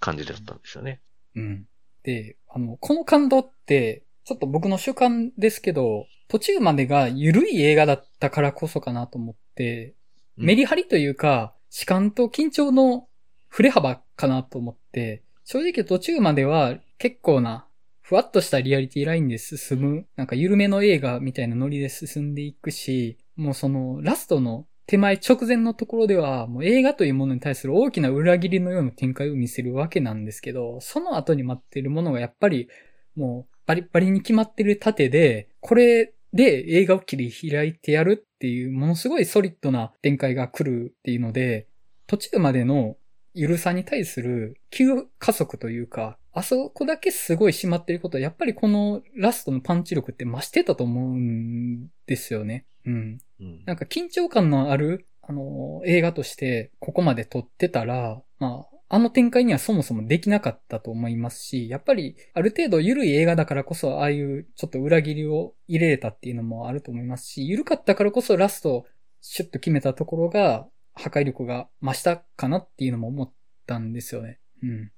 [0.00, 1.00] 感じだったんですよね。
[1.34, 1.66] うん。
[2.02, 9.94] で、あの、この感動って、ちょっと僕の主観ですけど、途中までが緩い映画だったからこそかなと思って、
[10.38, 13.08] うんメリハリというか、視感と緊張の
[13.48, 17.66] 振れ幅かなと思って、正直途中までは結構な、
[18.02, 32.68] ふわっとしたリアリティラインで進む、なんか緩めの映画みたいなノリで進んでいくし、もうそのラストの手前直前のところでは、もう映画というものに対する大きな裏切りのような展開を見せるわけなんですけど、その後に待っているものがやっぱり、
[33.16, 41.66] もうバリバリに決まってる盾で、これで映画を切り開いてやるっていう、ものすごいソリッドな展開が来るっていうので、
[42.06, 42.96] 途中までの
[43.34, 44.86] ゆるさに対する急
[45.18, 52.66] 加速というか、あそこだけすごい締まってることは、やっぱりこのラストのパンチ力って増してたと思うんですよね。
[52.84, 53.18] うん。
[53.40, 68.86] うんなんか緊張感のある、あの、映画としてここまで撮ってたら、まあ、あの展開にはそもそもできなかったと思いますし、やっぱりある程度緩い映画だからこそああいうちょっと裏切りを入れれたっていうのもあると思いますし、緩かったからこそラスト
[69.20, 73.32] シュッと決めたところが破壊力が増したかなっていうのも思っ
[73.66, 74.38] たんですよね。
[74.62, 74.70] うん。
[74.70, 74.92] うん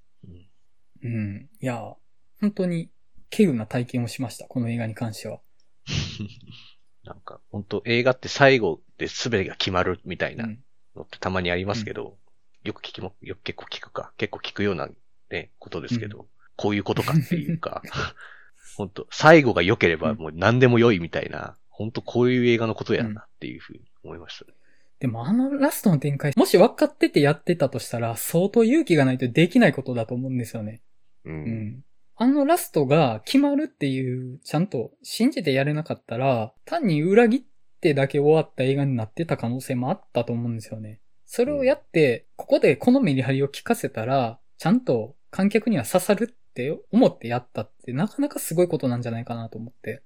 [1.02, 1.48] うん。
[1.60, 1.94] いや、
[2.40, 2.90] 本当に
[3.32, 5.40] 稀有な体験をしました、この映画に関しては。
[7.08, 10.58] なんか、本当映画って最後で全てが決まるみたいなうん
[10.94, 12.16] のってたまにありますけど、
[12.64, 14.88] よく聞きも、よく結構聞くか、結構聞くような
[15.30, 17.82] ね、ことですけど、こういうことかっていうか、
[18.76, 24.52] 本当最後が良ければもう何でも良いみたいな、本当こういう映画のことやなっていうふうに思いましたね。
[25.00, 30.82] でもあのラストの展開、もし分かっててやってたとしたら、相当勇気がないとできないことだと思うんですよね。
[31.24, 31.30] う。
[31.30, 31.84] うんん。
[32.20, 37.42] あのラストが決まるっていう、ちゃんと信じてやれなかったら、単に裏切っ
[37.80, 41.00] てだけ終わった映画になってた可能性もあったと思うんですよね。
[41.26, 50.02] それをやって、ここでこのメリハリを聞かせたら、ちゃんと観客には刺さるって思ってやったって、なかなかすごいことなんじゃないかなと思って。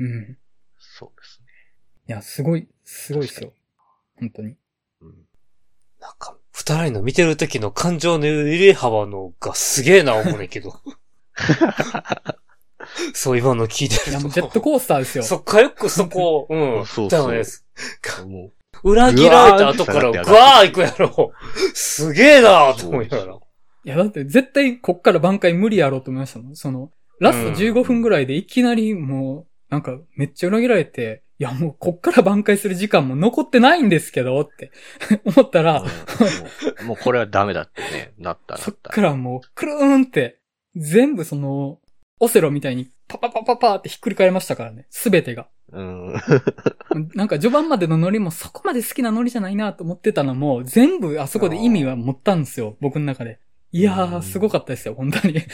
[0.00, 0.38] うん。
[0.78, 1.46] そうですね。
[2.08, 3.52] いや、すごい、すごいですよ。
[4.18, 4.56] 本当に。
[5.00, 5.14] うん
[6.00, 10.74] なんか、二人の見てる時の感情の入れ幅のがすげえな思うねんけど。
[13.14, 14.20] そう今の聞いていや、ると。
[14.22, 15.24] もうジェットコースターですよ。
[15.24, 16.46] そっかよくそこを、
[16.78, 16.86] うん。
[16.86, 17.42] そうそうだよね。
[18.26, 18.50] も
[18.84, 21.32] 裏切られた後からグぐわー行くやろ。
[21.74, 23.34] すげえなと思いながら。
[23.34, 23.38] い
[23.88, 26.56] や、だって絶対こっから挽回無理やろうと思いましたもん。
[26.56, 34.70] その、ラスト15分ぐらいでいきなりもう、なんかめっちゃ裏切られて、いやもうこっから挽回する時間も残ってないんですけどって
[35.36, 35.90] 思ったう、ら、うんも
[36.82, 38.64] うもうこれはダメだってね、なったなった。
[38.64, 40.38] そっからもうくるーんって、
[40.76, 41.78] 全部その、
[42.20, 44.86] オセロみたいにパパパパパってひっくり返りましたからね。
[44.90, 45.48] すべてが。
[45.72, 46.14] うん。
[47.14, 52.76] なんか序盤までのノリもそこまで好きなノリじゃないなと思ってたのも、全部あそこで意味は持ったんですよ。
[52.80, 53.38] 僕の中で。
[53.72, 55.40] いやー、うんすごかったですよ、本当に。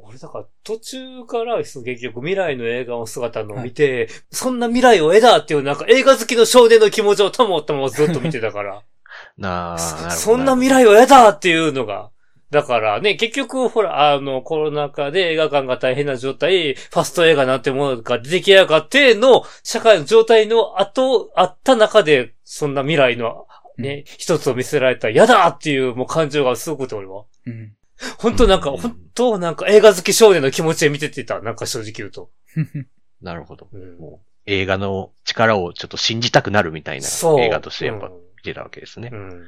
[0.00, 8.82] 俺だから途中から結局未来の映画の姿のを見て、そんな未来を得だっていうなんか映画好きの少年の気持ちを保ったままずっと見てたから。
[9.36, 10.10] なあ、なるほど。
[10.10, 12.10] そんな未来を得だっていうのが。
[12.50, 23.46] だからね、結局、ほら、あの、コロナ禍で映画館が大変な状態、ファスト映画なんてものが出来上がっての、社会の状態の後、あった中で、そんな未来の、
[23.76, 27.24] ね、一つを見せられたら嫌だっていうもう感情がすごくて俺は。
[27.46, 27.72] うん。
[28.18, 31.40] 本当なんか、うん本当なんか映画好き少年の気持ちで見ててた。
[31.40, 32.30] なんか正直言うと。
[33.22, 33.68] なるほど。
[33.72, 37.40] うんもう映画の力をちょっと信じたくなるみたいなそう。
[37.40, 39.16] 映画としてやっぱうん見てたわけですねう。
[39.16, 39.44] ん。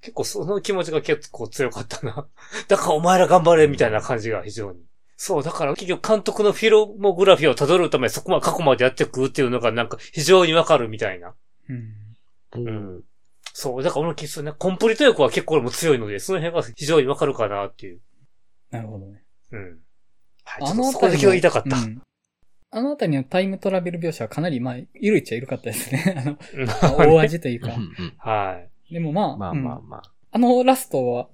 [0.00, 2.26] 結構その気持ちが結構強かったな。
[2.68, 4.80] だからお前ら頑張れみたいな感じが非常に。
[5.16, 11.34] そう、だから結局監督のフィロモグラフィーを辿るためにそこまで過去までやっていくっていうのがなんか非常にわかるみたいな。
[11.68, 12.66] うん。
[12.66, 13.04] うん。
[13.52, 18.00] そう、だから俺の結論ね、コンプリート力は結構俺も強いので、その辺が非常にわかるかなっていう。
[18.70, 19.22] なるほどね。
[19.52, 19.78] うん。
[20.44, 21.76] はい、あちょっとそこだけは言いたかった。
[21.76, 22.02] うん
[22.72, 26.14] あのあたりのタイムトラベル描写はかなり、まあ、いるっちゃいるかったですね。
[26.16, 27.74] あの、 うん大味というか。
[27.74, 28.69] うんはい。
[28.90, 30.02] でもまあ、まあうんまあまあ。
[30.32, 31.28] あのラストは、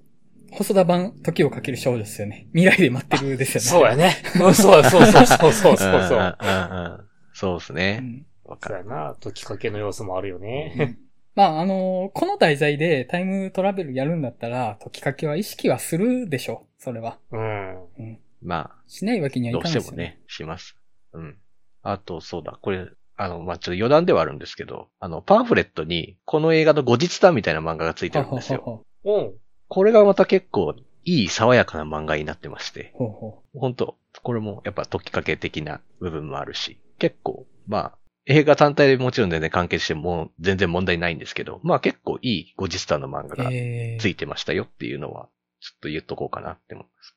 [0.51, 2.47] 細田版時をかける少女ですよね。
[2.53, 3.67] 未来で待ってるですよね。
[3.67, 4.15] そうやね。
[4.41, 5.77] う んそうや、そうそうそうそうそう。
[5.77, 7.97] そううんうんうんそうですうね。
[7.97, 8.83] んわかる。
[8.83, 9.15] そうやな。
[9.19, 10.97] 時かけの要素もあるよね。
[11.35, 16.81] まあ、あのこの題材でタイムトラベルやるんだったら、時かけは意識はするでしょう。
[16.81, 17.19] それは。
[17.31, 17.83] うん。
[17.99, 18.19] うん。
[18.41, 19.97] ましないわけにあ、はいかないですよね。
[19.97, 20.75] どうしてもね、します。
[21.13, 21.37] うん。
[21.83, 22.87] あと、そうだ、これ、
[23.17, 28.85] あの、まあ、ちょっと余談ではあるんですけど、あの、パンフレットに、この映画の後日談みたいな漫画がついてるんですよ。
[29.03, 29.33] ほうん。
[29.67, 45.29] これがまた結構、いい爽やかな漫画になってまして、ほうほ本当これもやっぱ時かけ的な部分もあるし、結構、まあ、映画単体でもちろん全然完結しても全然問題ないんですけど、まあ結構いい後日談の漫画うがえーついてましたよっていうのは、
[45.61, 47.15] ちょっと言っとこうかなって思います。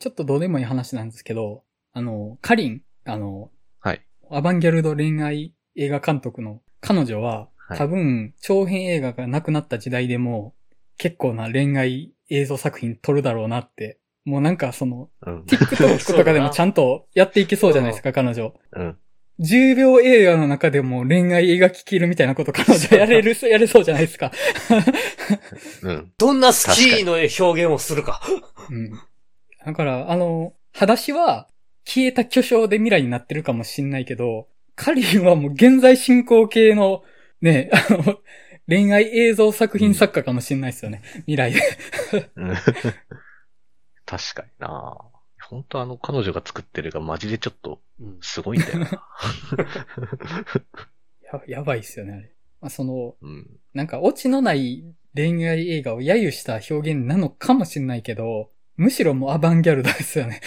[0.00, 1.62] ちょっとどうでもいい話なんですけど、
[1.92, 3.50] あの、カリン、あの、はい。
[4.34, 10.54] アバンギャルド恋愛映画監督の彼女は、はい多分、長編映画がなくなった時代でも、
[10.96, 13.98] 結構な恋愛映像作品撮るだろうなって。
[14.24, 15.42] もうなんかその、うん。
[15.44, 18.54] TikTok とかでもちゃんとやっていけそうじゃないですか、彼女。
[18.72, 18.98] うん。
[19.40, 24.32] 10秒映画の中でも恋愛描き切るみたいなこと彼女やれる、やれそうじゃないですか。
[25.82, 26.12] うん。
[26.16, 28.22] どんなスキーの表現をするか。
[28.70, 28.92] うん。
[29.64, 31.48] だから、あの、裸足は
[31.84, 37.02] 消えた巨匠で未来になってるかもしんないけど、カリンはもう現在進行形の、
[37.40, 38.18] ね、あの、
[38.68, 41.02] 恋愛映像作品作家かもしんないですよね。
[41.26, 41.60] 未来で。
[42.36, 42.54] うん
[44.04, 44.98] 確かにな
[45.48, 48.86] 本当あの彼女が作ってるがマジでちょっとうんすごいんだよな。
[51.48, 52.32] ややばいっすよね、あれ。
[52.60, 53.50] まあ、その、うん。
[53.74, 60.40] なんかオチのない恋愛映画を揶揄した表現なのかもしんないけど、むしろもうアバンギャルドですよね。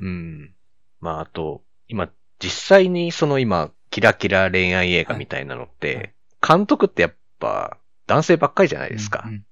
[0.00, 0.54] うん。
[1.00, 2.08] まああと、今、
[2.38, 6.14] 実際にその今、キラキラ恋愛映画みたいなのって、はい。
[6.58, 9.24] 監督ってやっぱ男性ばっかりじゃないですか。
[9.26, 9.44] うん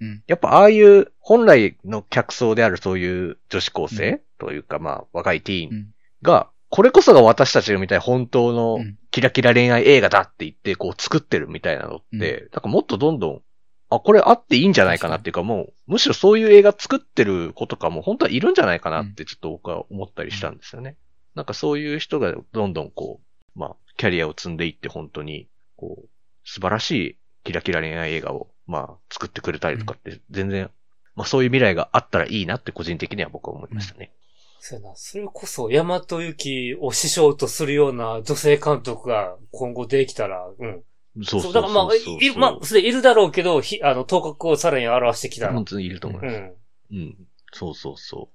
[0.00, 0.22] うん。
[0.26, 5.86] やっぱああいう本来の客層であるそういう女子高生、というかまあ若いティーンうん。
[6.22, 8.96] が、これこそが私たちの見たい本当うのん。
[9.10, 13.42] キラキラ恋愛映画だって言ってこう作ってるみたいなのって、なんかもっとどんどん、
[13.90, 20.96] あ、これあっていいんじゃないかなっていうかもう、むしろそういう映画作ってる子とかも本当はいるんじゃないかなってちょっと僕は思ったりしたんですよね。
[21.34, 23.20] なんかそういう人がどんどんこ
[23.56, 26.08] う、まあ、キャリアを積んでいって本当に、こう、
[26.44, 30.70] 素晴らしいキラキラ恋愛映画を、まあ、作ってくれたりとかって全然、
[31.14, 34.12] まあそういう未来があったらいいなって個人的には僕は思いましたね。
[34.60, 34.94] そうやな。
[34.96, 40.82] それこそ、ヤマトユキを師匠とするような女性監督が今後できたら、うん。
[41.24, 45.52] そうそうそうだからまあ、いる、まあ、すでにいるだろうけど、ひ、あの、頭角をさらに表してきたら。
[45.54, 46.36] 本当にいると思いうます。
[46.38, 46.54] ん。
[46.92, 47.16] うん。
[47.52, 48.30] そうそうそ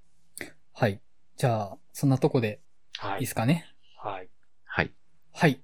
[0.74, 1.02] はい。
[1.38, 2.60] じゃあ、そんなとこで
[2.98, 3.18] はいい。
[3.18, 3.68] いですかね。
[3.98, 4.26] はい。
[4.26, 4.30] う。
[4.66, 4.92] はい。
[5.32, 5.62] はい。